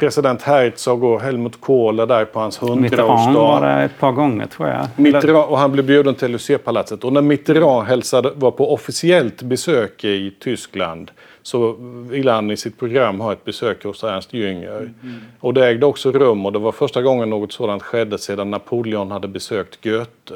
president 0.02 0.42
Herzog 0.42 1.04
och 1.04 1.20
Helmut 1.20 1.60
Kohl 1.60 2.00
är 2.00 2.06
där 2.06 2.24
på 2.24 2.40
hans 2.40 2.62
hundraårsdag. 2.62 2.82
Mitterrand 2.82 3.36
var 3.36 3.60
där 3.60 3.84
ett 3.84 3.98
par 3.98 4.12
gånger 4.12 4.46
tror 4.46 4.68
jag. 4.68 4.86
Mitterrand, 4.96 5.50
och 5.50 5.58
han 5.58 5.72
blev 5.72 5.86
bjuden 5.86 6.14
till 6.14 6.28
Élysée-palatset. 6.28 7.04
Och 7.04 7.12
när 7.12 7.22
Mitterrand 7.22 7.86
hälsade, 7.86 8.30
var 8.34 8.50
på 8.50 8.74
officiellt 8.74 9.42
besök 9.42 10.04
i 10.04 10.34
Tyskland 10.40 11.10
så 11.42 11.72
ville 12.10 12.30
han 12.30 12.50
i 12.50 12.56
sitt 12.56 12.78
program 12.78 13.20
ha 13.20 13.32
ett 13.32 13.44
besök 13.44 13.84
hos 13.84 14.04
Ernst 14.04 14.34
Jünger. 14.34 14.78
Mm. 14.78 15.20
Och 15.40 15.54
det 15.54 15.66
ägde 15.66 15.86
också 15.86 16.12
rum 16.12 16.46
och 16.46 16.52
det 16.52 16.58
var 16.58 16.72
första 16.72 17.02
gången 17.02 17.30
något 17.30 17.52
sådant 17.52 17.82
skedde 17.82 18.18
sedan 18.18 18.50
Napoleon 18.50 19.10
hade 19.10 19.28
besökt 19.28 19.84
Goethe. 19.84 20.34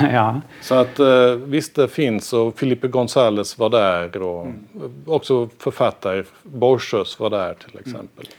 ja. 0.00 0.40
Så 0.60 0.74
att 0.74 0.98
eh, 0.98 1.34
visst 1.44 1.74
det 1.74 1.88
finns 1.88 2.32
och 2.32 2.58
Felipe 2.58 2.88
González 2.88 3.58
var 3.58 3.70
där 3.70 4.22
och 4.22 4.46
mm. 4.46 4.64
också 5.06 5.48
författare 5.58 6.24
Borges 6.42 7.20
var 7.20 7.30
där 7.30 7.54
till 7.54 7.78
exempel. 7.78 8.26
Mm. 8.26 8.32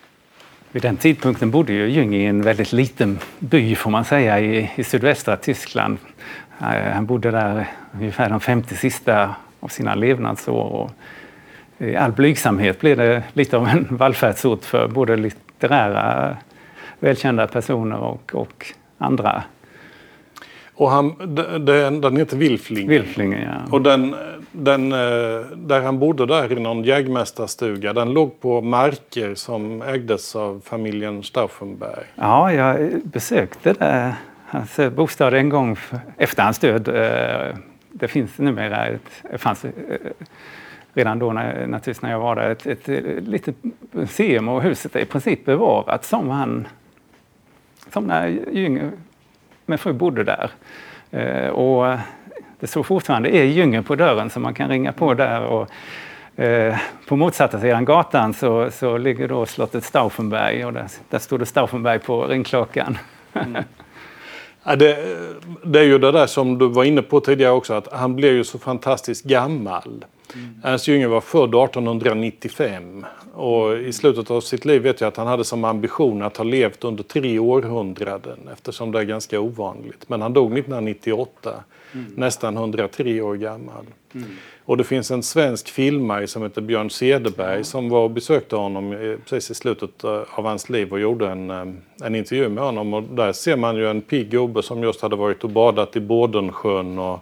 Vid 0.74 0.82
den 0.82 0.98
tidpunkten 0.98 1.52
bodde 1.52 1.74
ju 1.74 1.88
Jung 1.88 2.16
i 2.16 2.26
en 2.26 2.42
väldigt 2.42 2.74
liten 2.74 3.20
by 3.40 3.76
får 3.76 3.92
man 3.92 4.06
säga 4.06 4.40
i, 4.40 4.72
i 4.76 4.84
sydvästra 4.84 5.38
Tyskland. 5.38 5.98
Eh, 6.60 6.94
han 6.94 7.06
bodde 7.06 7.32
där 7.32 7.68
ungefär 7.94 8.30
de 8.30 8.40
50 8.40 8.76
sista 8.76 9.36
av 9.60 9.68
sina 9.68 9.96
levnadsår. 9.96 10.64
Och 10.64 10.92
I 11.78 11.96
all 11.96 12.12
blygsamhet 12.12 12.80
blev 12.80 12.98
det 12.98 13.24
lite 13.34 13.58
av 13.58 13.68
en 13.68 13.88
vallfärdsort 13.98 14.66
för 14.66 14.88
både 14.88 15.16
litterära 15.16 16.38
välkända 17.00 17.48
personer 17.48 17.98
och, 17.98 18.36
och 18.36 18.66
andra 18.98 19.44
och 20.76 20.92
han, 20.92 21.36
den, 21.66 22.02
den 22.02 22.18
heter 22.18 22.38
Wilfling. 22.38 22.88
Wilfling 22.88 23.34
ja. 23.34 23.72
Och 23.72 23.82
den, 23.82 24.16
den, 24.54 24.92
eh, 24.92 24.98
där 25.56 25.82
han 25.82 26.00
bodde 26.00 26.26
där 26.26 26.52
i 26.52 26.60
någon 26.60 26.84
jägmästarstuga, 26.84 27.94
den 27.94 28.13
låg 28.13 28.42
på 28.42 28.62
marker 28.62 29.36
som 29.36 29.82
ägdes 29.82 30.36
av 30.36 30.62
familjen 30.66 31.24
Stauffenberg. 31.24 32.06
Ja, 32.16 32.54
jag 32.54 33.02
besökte 33.04 33.74
det, 33.74 34.16
hans 34.46 34.80
bostad 34.96 35.34
en 35.34 35.50
gång 35.50 35.78
efter 36.18 36.44
hans 36.44 36.60
död. 36.60 36.88
Eh, 36.88 37.58
det 37.92 38.08
finns 38.08 38.38
numera, 38.38 38.86
ett, 38.86 39.24
det 39.32 39.38
fanns 39.38 39.66
eh, 39.66 39.72
redan 40.94 41.20
då 41.20 41.34
när, 41.34 41.68
naturligtvis 41.68 42.02
när 42.02 42.12
jag 42.12 42.20
var 42.20 42.36
där, 42.36 42.50
ett, 42.50 42.66
ett, 42.66 42.88
litet 43.28 43.56
museum 43.92 44.50
och 44.50 44.62
huset 44.62 44.96
är 44.96 45.00
i 45.00 45.06
princip 45.06 45.46
bevarat 45.46 46.06
som 46.06 46.30
han 46.30 46.68
som 47.94 48.04
när 48.04 48.28
Jünger 48.52 48.92
med 49.66 49.80
fru 49.80 49.94
bodde 49.94 50.24
där. 50.24 50.52
Och 51.52 51.98
det 52.63 52.67
står 52.67 52.84
fortfarande 52.84 53.36
är 53.36 53.43
Djungeln 53.43 53.84
på 53.84 53.95
dörren 53.95 54.30
så 54.30 54.39
man 54.39 54.54
kan 54.54 54.69
ringa 54.69 54.91
på 54.91 55.13
där. 55.13 55.41
Och, 55.41 55.69
eh, 56.43 56.78
på 57.08 57.15
motsatta 57.15 57.60
sidan 57.60 57.86
gatan 57.86 58.34
så, 58.34 58.71
så 58.71 58.97
ligger 58.97 59.28
då 59.28 59.45
slottet 59.45 59.84
Stauffenberg 59.84 60.65
och 60.65 60.73
där, 60.73 60.88
där 61.10 61.19
står 61.19 61.38
det 61.38 61.45
Stauffenberg 61.45 61.99
på 61.99 62.28
ringklockan. 62.28 62.97
Mm. 63.34 63.63
Ja, 64.63 64.76
det, 64.76 64.97
det, 65.63 65.80
är 65.80 65.84
ju 65.84 65.97
det 65.97 66.12
där 66.12 66.28
som 66.28 66.58
du 66.58 66.67
var 66.67 66.84
inne 66.84 67.02
på 67.02 67.19
tidigare 67.19 67.52
också, 67.52 67.73
att 67.73 67.93
han 67.93 68.15
blir 68.15 68.32
ju 68.32 68.43
så 68.43 68.60
fantastiskt 68.60 69.23
gammal. 69.23 70.06
Mm. 70.36 70.62
Ernst 70.63 70.88
Jünger 70.88 71.08
var 71.08 71.22
född 71.22 71.50
1895 71.50 73.06
och 73.34 73.78
i 73.78 73.93
slutet 73.93 74.32
av 74.32 74.41
sitt 74.41 74.65
liv 74.65 74.82
vet 74.82 75.02
jag 75.02 75.08
att 75.08 75.17
han 75.17 75.28
hade 75.28 75.43
som 75.43 75.63
ambition 75.63 76.22
att 76.22 76.38
ha 76.38 76.43
levt 76.43 76.84
under 76.84 77.04
tre 77.04 77.39
århundraden 77.39 78.39
eftersom 78.54 78.91
det 78.91 79.00
är 79.00 79.04
ganska 79.04 79.39
ovanligt. 79.39 80.10
Men 80.10 80.22
han 80.22 80.34
dog 80.34 80.58
1998, 80.58 81.63
mm. 81.93 82.13
nästan 82.15 82.58
103 82.58 83.22
år 83.22 83.36
gammal. 83.36 83.86
Mm. 84.13 84.28
Och 84.65 84.78
det 84.78 84.84
finns 84.84 85.12
en 85.12 85.24
svensk 85.24 85.69
filmare 85.69 86.28
som 86.28 86.43
heter 86.43 86.62
Björn 86.62 86.89
Cederberg 86.89 87.63
som 87.63 87.89
var 87.89 88.04
och 88.04 88.12
besökte 88.12 88.56
honom 88.56 89.17
precis 89.30 89.52
i 89.52 89.54
slutet 89.54 90.04
av 90.04 90.46
hans 90.46 90.69
liv 90.69 90.91
och 90.91 91.00
gjorde 91.00 91.30
en, 91.30 91.50
eh, 91.50 91.65
en 92.04 92.15
intervju 92.15 92.50
med 92.50 92.63
honom. 92.63 92.93
Och 92.93 93.04
där 93.04 93.32
ser 93.32 93.58
man 93.58 93.76
ju 93.76 93.89
en 93.89 94.02
pigg 94.02 94.30
gubbe 94.30 94.63
som 94.63 94.84
just 94.84 95.02
hade 95.02 95.15
varit 95.15 95.43
och 95.43 95.50
badat 95.50 95.96
i 95.96 96.00
Bådensjön 96.00 97.00
och 97.00 97.19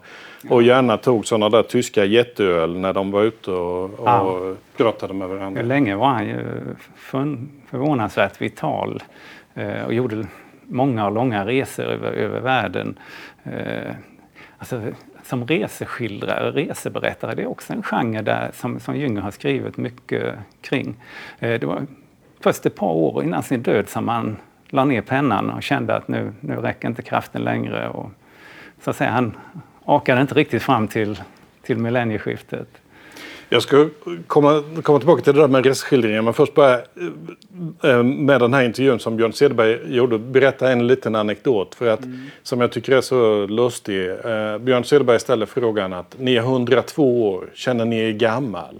och 0.50 0.64
gärna 0.64 0.98
tog 0.98 1.26
sådana 1.26 1.50
där 1.50 1.64
tyska 1.64 2.06
jätteöl 2.06 2.80
när 2.80 2.94
de 2.94 3.12
var 3.12 3.24
ute 3.24 3.52
och, 3.52 3.84
och 3.84 4.08
ja. 4.08 4.54
pratade 4.78 5.14
med 5.14 5.30
varandra. 5.30 5.62
Länge 5.62 5.96
var 5.96 6.08
han 6.08 6.28
ju 6.28 6.40
förvånansvärt 7.70 8.42
vital 8.42 9.04
eh, 9.54 9.84
och 9.86 9.94
gjorde 9.94 10.26
många 10.68 11.06
och 11.06 11.12
långa 11.12 11.46
resor 11.46 11.84
över, 11.84 12.12
över 12.12 12.40
världen. 12.40 13.00
Eh, 13.44 13.92
alltså, 14.58 14.82
som 15.24 15.48
reseskildrare, 15.48 16.52
reseberättare, 16.52 17.36
det 17.36 17.42
är 17.42 17.48
också 17.48 17.74
en 17.74 17.84
genre 17.84 18.22
där, 18.22 18.52
som, 18.54 18.80
som 18.80 18.96
Jünger 18.96 19.22
har 19.22 19.32
skrivit 19.32 19.78
mycket 19.78 20.36
kring. 20.62 20.96
Eh, 21.40 21.60
det 21.60 21.66
var 21.66 21.86
först 22.40 22.66
ett 22.66 22.76
par 22.76 22.92
år 22.92 23.24
innan 23.24 23.44
sin 23.44 23.62
död 23.62 23.90
som 23.90 24.08
han 24.08 24.38
la 24.70 24.86
ner 24.86 25.02
pennan 25.02 25.50
och 25.50 25.64
kände 25.64 25.96
att 25.96 26.08
nu, 26.08 26.34
nu 26.40 26.56
räcker 26.56 26.88
inte 26.88 27.02
kraften 27.02 27.42
längre. 27.42 27.90
Och, 27.90 28.12
så 28.84 28.90
att 28.90 28.96
säga, 28.96 29.12
han, 29.12 29.38
orkade 29.96 30.22
inte 30.22 30.36
riktigt 30.36 30.64
fram 30.64 30.88
till, 30.88 31.22
till 31.62 31.78
millennieskiftet. 31.78 32.68
Jag 33.54 33.64
ska 33.64 33.90
komma, 34.28 34.64
komma 34.84 35.00
tillbaka 35.00 35.22
till 35.22 35.34
det 35.34 35.42
där 35.42 35.48
med 35.48 35.66
reseskildringar 35.66 36.22
men 36.22 36.34
först 36.34 36.54
bara 36.54 36.74
eh, 37.84 38.04
med 38.04 38.42
den 38.42 38.54
här 38.54 38.64
intervjun 38.64 39.00
som 39.00 39.18
Björn 39.18 39.34
Cederberg 39.34 39.96
gjorde 39.96 40.20
berätta 40.20 40.72
en 40.72 40.88
liten 40.88 41.16
anekdot 41.16 41.76
för 41.76 41.88
att 41.88 42.04
mm. 42.04 42.30
som 42.44 42.62
jag 42.62 42.72
tycker 42.72 42.98
är 42.98 43.02
så 43.02 43.48
lustig. 43.48 44.10
Eh, 44.10 44.58
Björn 44.58 44.84
Cederberg 44.84 45.20
ställer 45.20 45.46
frågan 45.46 45.94
att 45.94 46.16
ni 46.20 46.36
är 46.36 46.42
102 46.42 47.32
år, 47.32 47.50
känner 47.54 47.86
ni 47.86 48.00
er 48.00 48.12
gammal? 48.12 48.76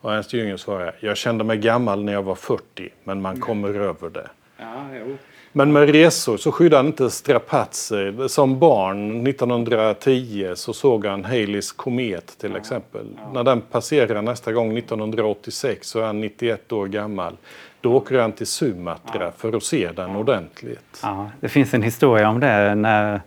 Och 0.00 0.14
Ernst 0.14 0.32
Jünger 0.32 0.56
svarar, 0.56 0.94
jag 1.00 1.16
kände 1.16 1.44
mig 1.44 1.56
gammal 1.56 2.04
när 2.04 2.12
jag 2.12 2.22
var 2.22 2.34
40 2.34 2.88
men 3.04 3.22
man 3.22 3.40
kommer 3.40 3.68
över 3.68 4.10
det. 4.10 4.28
Ja, 4.58 4.86
jo. 5.06 5.16
Men 5.52 5.72
med 5.72 5.88
resor 5.88 6.36
så 6.36 6.52
skyddade 6.52 6.76
han 6.76 6.86
inte 6.86 7.10
strapatser. 7.10 8.28
Som 8.28 8.58
barn 8.58 9.26
1910 9.26 10.52
så 10.54 10.72
såg 10.72 11.06
han 11.06 11.24
Haleys 11.24 11.72
komet 11.72 12.38
till 12.38 12.56
exempel. 12.56 13.06
När 13.34 13.44
den 13.44 13.60
passerar 13.60 14.22
nästa 14.22 14.52
gång 14.52 14.78
1986 14.78 15.88
så 15.88 16.00
är 16.00 16.04
han 16.04 16.20
91 16.20 16.72
år 16.72 16.86
gammal. 16.86 17.36
Då 17.80 17.94
åker 17.94 18.18
han 18.18 18.32
till 18.32 18.46
Sumatra 18.46 19.32
för 19.32 19.56
att 19.56 19.62
se 19.62 19.92
den 19.92 20.16
ordentligt. 20.16 21.00
Ja, 21.02 21.30
det 21.40 21.48
finns 21.48 21.74
en 21.74 21.82
historia 21.82 22.28
om 22.28 22.40
det. 22.40 22.74
När 22.74 23.20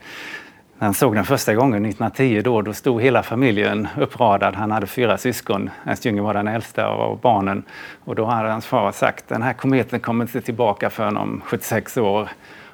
när 0.80 0.86
han 0.86 0.94
såg 0.94 1.16
den 1.16 1.26
första 1.26 1.56
gången 1.56 1.86
1910 1.86 2.42
då, 2.44 2.62
då 2.62 2.74
stod 2.74 3.02
hela 3.02 3.24
familjen 3.24 3.88
uppradad. 4.00 4.56
Han 4.56 4.72
hade 4.72 4.88
fyra 4.88 5.18
syskon. 5.18 5.70
Ernst 5.84 6.06
Jünger 6.06 6.22
var 6.22 6.34
den 6.34 6.48
äldsta 6.48 6.88
av 6.88 7.20
barnen. 7.22 7.64
Och 8.04 8.16
då 8.16 8.26
hade 8.26 8.50
hans 8.50 8.66
far 8.66 8.92
sagt 8.92 9.28
den 9.28 9.42
här 9.42 9.54
kometen 9.54 10.00
kommer 10.00 10.26
inte 10.26 10.42
tillbaka 10.42 10.90
förrän 10.90 11.18
om 11.18 11.42
76 11.46 11.98
år. 11.98 12.30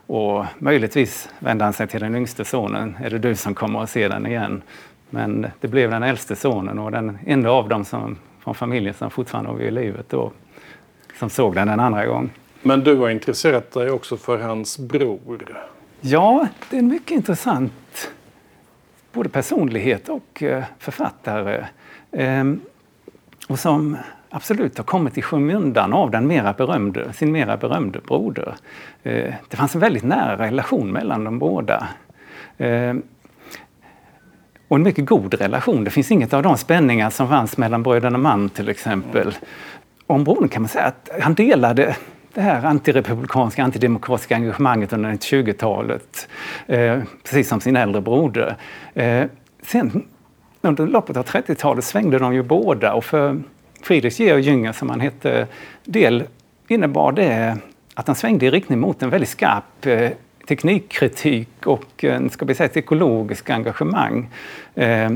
Och 0.08 0.46
möjligtvis 0.60 1.30
vände 1.40 1.64
han 1.64 1.74
sig 1.74 1.88
till 1.88 2.00
den 2.00 2.16
yngste 2.16 2.46
sonen. 2.46 2.98
Är 3.04 3.10
det 3.10 3.20
du 3.20 3.36
som 3.36 3.56
kommer 3.56 3.84
att 3.84 3.90
se 3.90 4.08
den 4.08 4.26
igen? 4.26 4.62
Men 5.10 5.48
det 5.60 5.68
blev 5.68 5.92
den 5.92 6.04
äldste 6.04 6.36
sonen 6.36 6.80
och 6.80 6.92
den 6.92 7.18
enda 7.26 7.50
av 7.52 7.70
dem 7.70 7.86
som, 7.86 8.18
från 8.44 8.56
familjen 8.56 8.94
som 8.94 9.10
fortfarande 9.10 9.52
var 9.52 9.60
i 9.60 9.72
livet 9.72 10.10
då, 10.10 10.32
som 11.20 11.30
såg 11.30 11.56
den 11.56 11.70
en 11.70 11.80
andra 11.80 12.06
gång. 12.06 12.30
Men 12.62 12.84
du 12.84 12.96
har 12.96 13.10
intresserat 13.10 13.72
dig 13.72 13.92
också 13.92 14.18
för 14.18 14.38
hans 14.38 14.80
bror. 14.80 15.48
Ja, 16.04 16.48
det 16.70 16.76
är 16.76 16.80
en 16.80 16.88
mycket 16.88 17.12
intressant 17.12 18.12
både 19.14 19.30
personlighet 19.30 20.10
och 20.10 20.44
eh, 20.44 20.64
författare. 20.80 21.66
Ehm, 22.12 22.62
och 23.48 23.60
som 23.60 23.98
absolut 24.30 24.78
har 24.78 24.86
kommit 24.86 25.18
i 25.18 25.22
skymundan 25.22 25.94
av 25.94 26.12
den 26.12 26.28
mera 26.28 26.54
berömde, 26.54 27.14
sin 27.14 27.32
mera 27.32 27.58
berömde 27.58 28.00
broder. 28.00 28.56
Eh, 29.04 29.34
det 29.50 29.58
fanns 29.58 29.76
en 29.76 29.82
väldigt 29.82 30.04
nära 30.04 30.38
relation 30.38 30.92
mellan 30.92 31.24
de 31.24 31.40
båda. 31.40 31.88
Ehm, 32.58 33.02
och 34.68 34.78
en 34.78 34.84
mycket 34.84 35.06
god 35.06 35.34
relation. 35.34 35.84
Det 35.84 35.92
finns 35.92 36.12
inget 36.12 36.34
av 36.34 36.44
de 36.44 36.58
spänningar 36.58 37.10
som 37.10 37.30
fanns 37.30 37.58
mellan 37.58 37.84
bröderna 37.84 38.18
Mann 38.18 38.50
till 38.50 38.70
exempel. 38.70 39.34
Om 40.08 40.24
brodern 40.24 40.50
kan 40.50 40.62
man 40.62 40.70
säga 40.70 40.86
att 40.86 41.10
han 41.22 41.34
delade 41.34 41.96
det 42.34 42.42
här 42.42 42.66
antirepublikanska, 42.66 43.64
antidemokratiska 43.64 44.36
engagemanget 44.36 44.94
under 44.94 45.12
20-talet, 45.12 46.28
eh, 46.68 47.00
precis 47.24 47.50
som 47.50 47.62
sin 47.62 47.76
äldre 47.76 48.02
broder. 48.02 48.56
Eh, 48.94 49.26
sen 49.64 50.06
under 50.62 50.88
loppet 50.88 51.18
av 51.18 51.26
30-talet 51.26 51.86
svängde 51.86 52.20
de 52.20 52.34
ju 52.34 52.44
båda 52.44 52.94
och 52.94 53.06
för 53.06 53.42
Friedrich 53.82 54.20
Georg 54.20 54.42
Jünger, 54.42 54.72
som 54.72 54.90
han 54.90 55.00
hette, 55.00 55.48
del 55.86 56.24
innebar 56.68 57.12
det 57.12 57.58
att 57.94 58.08
han 58.08 58.16
svängde 58.16 58.46
i 58.46 58.52
riktning 58.52 58.80
mot 58.80 59.04
en 59.04 59.10
väldigt 59.10 59.30
skarp 59.30 59.86
eh, 59.86 60.10
teknikkritik 60.48 61.66
och 61.66 62.04
en, 62.04 62.30
ska 62.30 62.46
vi 62.46 62.56
säga, 62.56 62.66
ett 62.66 62.78
ekologiskt 62.78 63.50
engagemang. 63.50 64.30
Eh, 64.76 65.12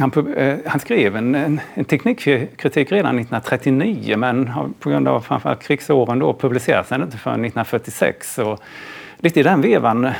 han, 0.00 0.34
eh, 0.36 0.58
han, 0.66 0.80
skrev 0.80 1.16
en, 1.16 1.34
en, 1.34 1.60
en, 1.74 1.84
teknikkritik 1.84 2.92
redan 2.92 3.18
1939 3.18 4.16
men 4.16 4.50
på 4.80 4.90
grund 4.90 5.08
av 5.08 5.20
framförallt 5.20 5.62
krigsåren 5.62 6.18
då 6.18 6.34
publicerades 6.34 6.88
den 6.88 7.02
inte 7.02 7.16
förrän 7.16 7.44
1946. 7.44 8.38
Och 8.38 8.60
lite 9.18 9.40
i 9.40 9.42
den 9.42 9.60
vevan 9.60 10.04
eh, 10.04 10.12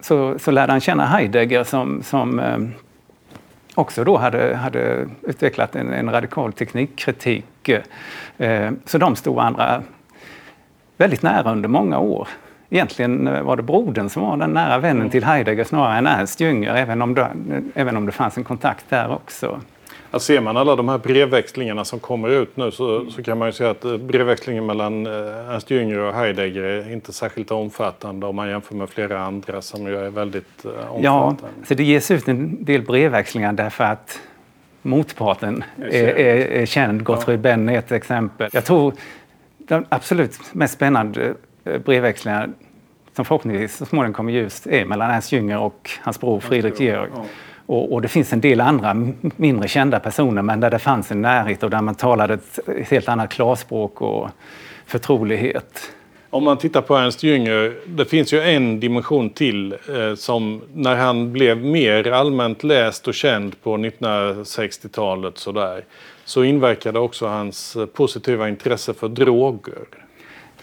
så, 0.00 0.38
så 0.38 0.50
lärde 0.50 0.72
han 0.72 0.80
känna 0.80 1.06
Heidegger 1.06 1.64
som, 1.64 2.02
som 2.02 2.38
eh, 2.38 2.58
också 3.74 4.04
då 4.04 4.16
hade, 4.16 4.56
hade 4.56 5.08
utvecklat 5.22 5.76
en, 5.76 5.92
en 5.92 6.10
radikal 6.10 6.52
teknikkritik. 6.52 7.68
Eh, 8.38 8.70
så 8.84 8.98
de 8.98 9.16
stod 9.16 9.36
varandra 9.36 9.82
väldigt 10.96 11.22
nära 11.22 11.52
under 11.52 11.68
många 11.68 11.98
år 11.98 12.28
egentligen 12.74 13.26
eh, 13.26 13.42
var 13.42 13.56
det 13.56 13.62
brodern 13.62 14.08
som 14.08 14.22
var 14.22 14.36
den 14.36 14.50
nära 14.50 14.78
vännen 14.78 15.10
till 15.10 15.24
Heidegger 15.24 15.64
snarare 15.64 15.98
än 15.98 16.06
Ernst 16.06 16.40
Jünger, 16.40 16.74
även 16.74 17.02
om 17.02 17.14
det, 17.14 17.30
även 17.74 17.96
om 17.96 18.06
det 18.06 18.12
fanns 18.12 18.36
en 18.36 18.44
kontakt 18.44 18.84
där 18.88 19.12
också. 19.12 19.60
Ja, 20.10 20.18
ser 20.18 20.40
man 20.40 20.56
alla 20.56 20.76
de 20.76 20.88
här 20.88 20.98
brevväxlingarna 20.98 21.84
som 21.84 22.00
kommer 22.00 22.28
ut 22.28 22.56
nu 22.56 22.70
så, 22.70 23.10
så 23.10 23.22
kan 23.22 23.38
man 23.38 23.48
ju 23.48 23.52
säga 23.52 23.70
att 23.70 23.84
eh, 23.84 23.96
brevväxlingen 23.96 24.66
mellan 24.66 25.06
eh, 25.06 25.12
Ernst 25.50 25.70
Jünger 25.70 25.98
och 25.98 26.14
Heidegger 26.14 26.62
är 26.62 26.92
inte 26.92 27.12
särskilt 27.12 27.50
omfattande 27.50 28.26
om 28.26 28.36
man 28.36 28.48
jämför 28.48 28.74
med 28.74 28.88
flera 28.88 29.22
andra 29.22 29.62
som 29.62 29.86
ju 29.86 29.96
är 29.96 30.10
väldigt 30.10 30.64
omfattande. 30.64 31.02
Ja, 31.02 31.36
så 31.68 31.74
det 31.74 31.84
ges 31.84 32.10
ut 32.10 32.28
en 32.28 32.64
del 32.64 32.82
brevväxlingar 32.82 33.52
därför 33.52 33.84
att 33.84 34.20
motparten 34.82 35.64
är, 35.90 36.04
är, 36.04 36.36
är 36.36 36.66
känd. 36.66 37.04
Gottfried 37.04 37.38
ja. 37.38 37.42
Benn 37.42 37.68
är 37.68 37.78
ett 37.78 37.92
exempel. 37.92 38.50
Jag 38.52 38.64
tror 38.64 38.94
den 39.58 39.86
absolut 39.88 40.40
mest 40.52 40.74
spännande 40.74 41.34
brevväxlingar 41.84 42.48
som 43.16 43.24
förhoppningsvis 43.24 43.76
så 43.76 43.86
småningom 43.86 44.14
kommer 44.14 44.32
ljust 44.32 44.66
är 44.66 44.84
mellan 44.84 45.10
Ernst 45.10 45.32
Jünger 45.32 45.58
och 45.58 45.90
hans 46.02 46.20
bror 46.20 46.40
Friedrich 46.40 46.80
Georg. 46.80 47.10
Och, 47.66 47.92
och, 47.92 48.02
det 48.02 48.08
finns 48.08 48.32
en 48.32 48.40
del 48.40 48.60
andra 48.60 49.12
mindre 49.36 49.68
kända 49.68 50.00
personer 50.00 50.42
men 50.42 50.60
där 50.60 50.70
det 50.70 50.78
fanns 50.78 51.10
en 51.10 51.22
närhet 51.22 51.62
och 51.62 51.70
där 51.70 51.82
man 51.82 51.94
talade 51.94 52.34
ett, 52.34 52.68
ett 52.68 52.88
helt 52.88 53.08
annat 53.08 53.30
klarspråk 53.30 54.02
och 54.02 54.28
förtrolighet. 54.86 55.90
Om 56.30 56.44
man 56.44 56.58
tittar 56.58 56.80
på 56.80 56.96
Ernst 56.96 57.22
Jünger, 57.22 57.74
det 57.86 58.04
finns 58.04 58.32
ju 58.32 58.40
en 58.40 58.80
dimension 58.80 59.30
till 59.30 59.72
eh, 59.72 60.14
som 60.16 60.62
när 60.74 60.96
han 60.96 61.32
blev 61.32 61.64
mer 61.64 62.12
allmänt 62.12 62.64
läst 62.64 63.08
och 63.08 63.14
känd 63.14 63.62
på 63.62 63.76
1960-talet 63.76 65.38
sådär, 65.38 65.84
så 66.24 66.44
inverkade 66.44 66.98
också 66.98 67.26
hans 67.26 67.76
positiva 67.94 68.48
intresse 68.48 68.94
för 68.94 69.08
droger. 69.08 69.84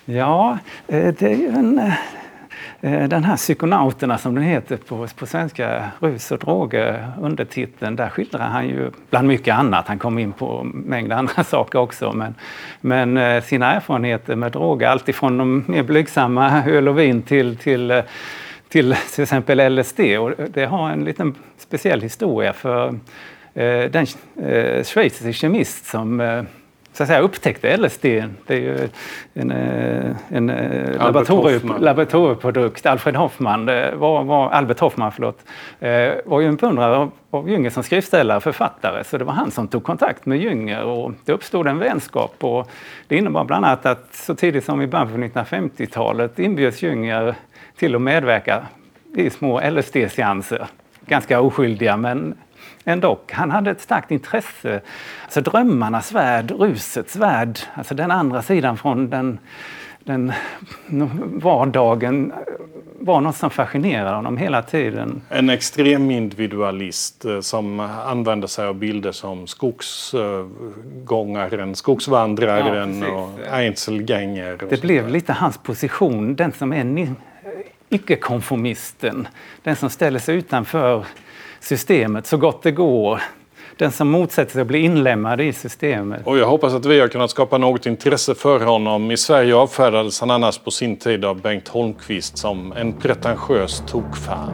Ja, 0.06 0.58
eh, 0.88 1.14
det 1.20 1.26
är 1.26 1.36
ju 1.36 1.48
en, 1.48 1.80
eh, 1.80 1.94
Eh, 2.84 3.08
den 3.08 3.24
här 3.24 3.38
Psykonauterna 3.38 4.17
som 4.17 4.36
den 4.36 4.44
heter 4.44 4.78
på, 4.78 5.08
på 5.15 5.26
svenska, 5.26 5.91
Rus 6.00 6.32
och 6.32 6.39
droger, 6.39 7.12
undertiteln, 7.22 7.96
där 7.96 8.10
skildrar 8.10 8.50
han 8.50 8.67
ju 8.67 8.91
bland 9.10 9.28
mycket 9.28 9.56
annat, 9.56 9.88
han 9.88 10.00
kom 10.00 10.20
in 10.20 10.34
på 10.34 10.63
mängd 10.63 11.12
andra 11.12 11.44
saker 11.44 11.80
också, 11.80 12.13
men, 12.13 12.36
men 12.82 13.17
eh, 13.17 13.44
sina 13.44 13.74
erfarenheter 13.74 14.36
med 14.36 14.52
droger, 14.52 14.88
alltifrån 14.88 15.38
de 15.38 15.63
mer 15.67 15.84
blygsamma 15.84 16.63
öl 16.65 16.88
och 16.88 17.00
vin 17.00 17.22
till, 17.22 17.58
till 17.58 17.91
eh, 17.91 18.02
till 18.70 18.96
till 19.13 19.24
exempel 19.24 19.76
LSD 19.76 20.00
och 20.00 20.32
det 20.54 20.65
har 20.65 20.89
en 20.89 21.06
liten 21.06 21.36
speciell 21.58 22.02
historia 22.02 22.54
för 22.54 23.00
den 23.89 24.06
schweiziske 24.84 25.34
kemist 25.34 25.86
som 25.86 26.22
så 26.94 27.04
att 27.04 27.10
säga, 27.10 27.20
upptäckte 27.20 27.78
LSD. 27.78 28.04
Det 28.04 28.30
är 28.48 28.60
ju 28.60 28.90
en, 29.34 29.52
eh, 29.52 30.16
en 30.30 30.50
eh, 30.50 30.98
laboratorie, 30.98 31.60
laboratorieprodukt. 31.80 32.86
Alfred 32.86 33.16
Hoffman, 33.16 33.66
var, 33.66 34.24
var, 34.24 34.50
Albert 34.50 34.80
Hoffman 34.80 35.12
förlåt, 35.12 35.40
eh, 35.80 36.12
var 36.26 36.40
ju 36.40 36.48
en 36.48 36.56
beundrare 36.56 36.96
av, 36.96 37.12
av 37.30 37.50
Jünger 37.50 37.70
som 37.70 37.84
skriftställare 37.84 38.38
och 38.38 38.44
författare. 38.44 39.04
Så 39.04 39.18
det 39.18 39.24
var 39.24 39.34
han 39.34 39.52
som 39.52 39.68
tog 39.68 39.84
kontakt 39.84 40.26
med 40.26 40.40
Jünger 40.40 40.84
och 40.84 41.12
det 41.26 41.32
uppstod 41.32 41.68
en 41.68 41.80
vänskap. 41.80 42.44
Och 42.44 42.70
det 43.08 43.18
innebar 43.18 43.44
bland 43.44 43.66
annat 43.66 43.86
att 43.86 44.16
så 44.16 44.36
tidigt 44.36 44.66
som 44.66 44.82
i 44.82 44.88
början 44.88 45.08
på 45.12 45.18
1950-talet 45.18 46.40
inbjöds 46.40 46.84
Jünger 46.84 47.36
till 47.78 47.96
att 47.96 48.02
medverka 48.02 48.66
i 49.16 49.30
små 49.30 49.62
LSD-seanser. 49.62 50.68
Ganska 51.06 51.42
oskyldiga 51.42 51.98
men 51.98 52.36
ändå. 52.86 53.20
Han 53.32 53.52
hade 53.52 53.72
ett 53.72 53.82
starkt 53.82 54.12
intresse. 54.12 54.82
Alltså 55.24 55.41
drömmarnas 55.41 56.12
värld, 56.12 56.52
rusets 56.52 57.15
värld, 57.15 57.60
alltså 57.74 57.96
den 57.96 58.12
andra 58.12 58.41
sidan 58.41 58.78
från 58.78 59.10
den, 59.10 59.39
den 60.00 60.34
vardagen 61.34 62.34
var 63.00 63.22
något 63.22 63.36
som 63.36 63.50
fascinerade 63.50 64.15
honom 64.15 64.38
hela 64.38 64.62
tiden. 64.62 65.22
En 65.30 65.50
extrem 65.50 66.12
individualist 66.12 67.26
eh, 67.26 67.39
som 67.39 67.80
använde 67.80 68.48
sig 68.48 68.65
av 68.65 68.76
bilder 68.76 69.12
som 69.12 69.48
skogsgångaren, 69.48 71.76
skogsvandraren 71.76 73.02
ja, 73.02 73.08
och 73.08 73.30
Einzelgänger. 73.52 74.63
Och 74.63 74.70
det 74.70 74.82
blev 74.82 75.10
lite 75.10 75.34
hans 75.34 75.58
position, 75.58 76.36
den 76.36 76.52
som 76.52 76.74
är 76.74 77.13
icke-konformisten. 77.89 79.28
Den 79.63 79.76
som 79.76 79.89
ställer 79.89 80.20
sig 80.20 80.36
utanför 80.36 81.06
systemet 81.62 82.28
så 82.28 82.38
gott 82.38 82.63
det 82.63 82.71
går. 82.71 83.21
Den 83.78 83.91
som 83.91 84.10
motsätter 84.10 84.52
sig 84.52 84.62
att 84.62 84.67
bli 84.67 84.80
inlemmad 84.80 85.41
i 85.41 85.54
systemet. 85.54 86.21
Och 86.28 86.38
jag 86.38 86.47
hoppas 86.47 86.74
att 86.74 86.86
vi 86.86 87.00
har 87.00 87.08
kunnat 87.08 87.32
skapa 87.32 87.58
något 87.58 87.86
intresse 87.86 88.36
för 88.36 88.60
honom. 88.60 89.12
I 89.12 89.17
Sverige 89.17 89.56
avfärdades 89.56 90.19
han 90.19 90.32
annars 90.32 90.58
på 90.58 90.71
sin 90.71 90.97
tid 90.97 91.26
av 91.26 91.41
Bengt 91.41 91.67
Holmqvist 91.67 92.38
som 92.38 92.71
en 92.71 92.93
pretentiös 92.93 93.84
tokfan. 93.88 94.52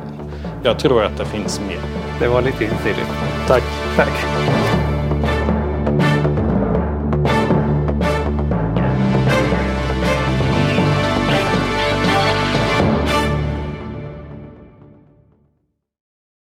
Jag 0.64 0.80
tror 0.80 1.04
att 1.04 1.18
det 1.18 1.26
finns 1.26 1.62
mer. 1.68 1.82
Det 2.20 2.28
var 2.28 2.42
lite 2.42 2.66
ensidigt. 2.66 3.08
Tack. 3.48 3.64
Tack. 3.96 4.67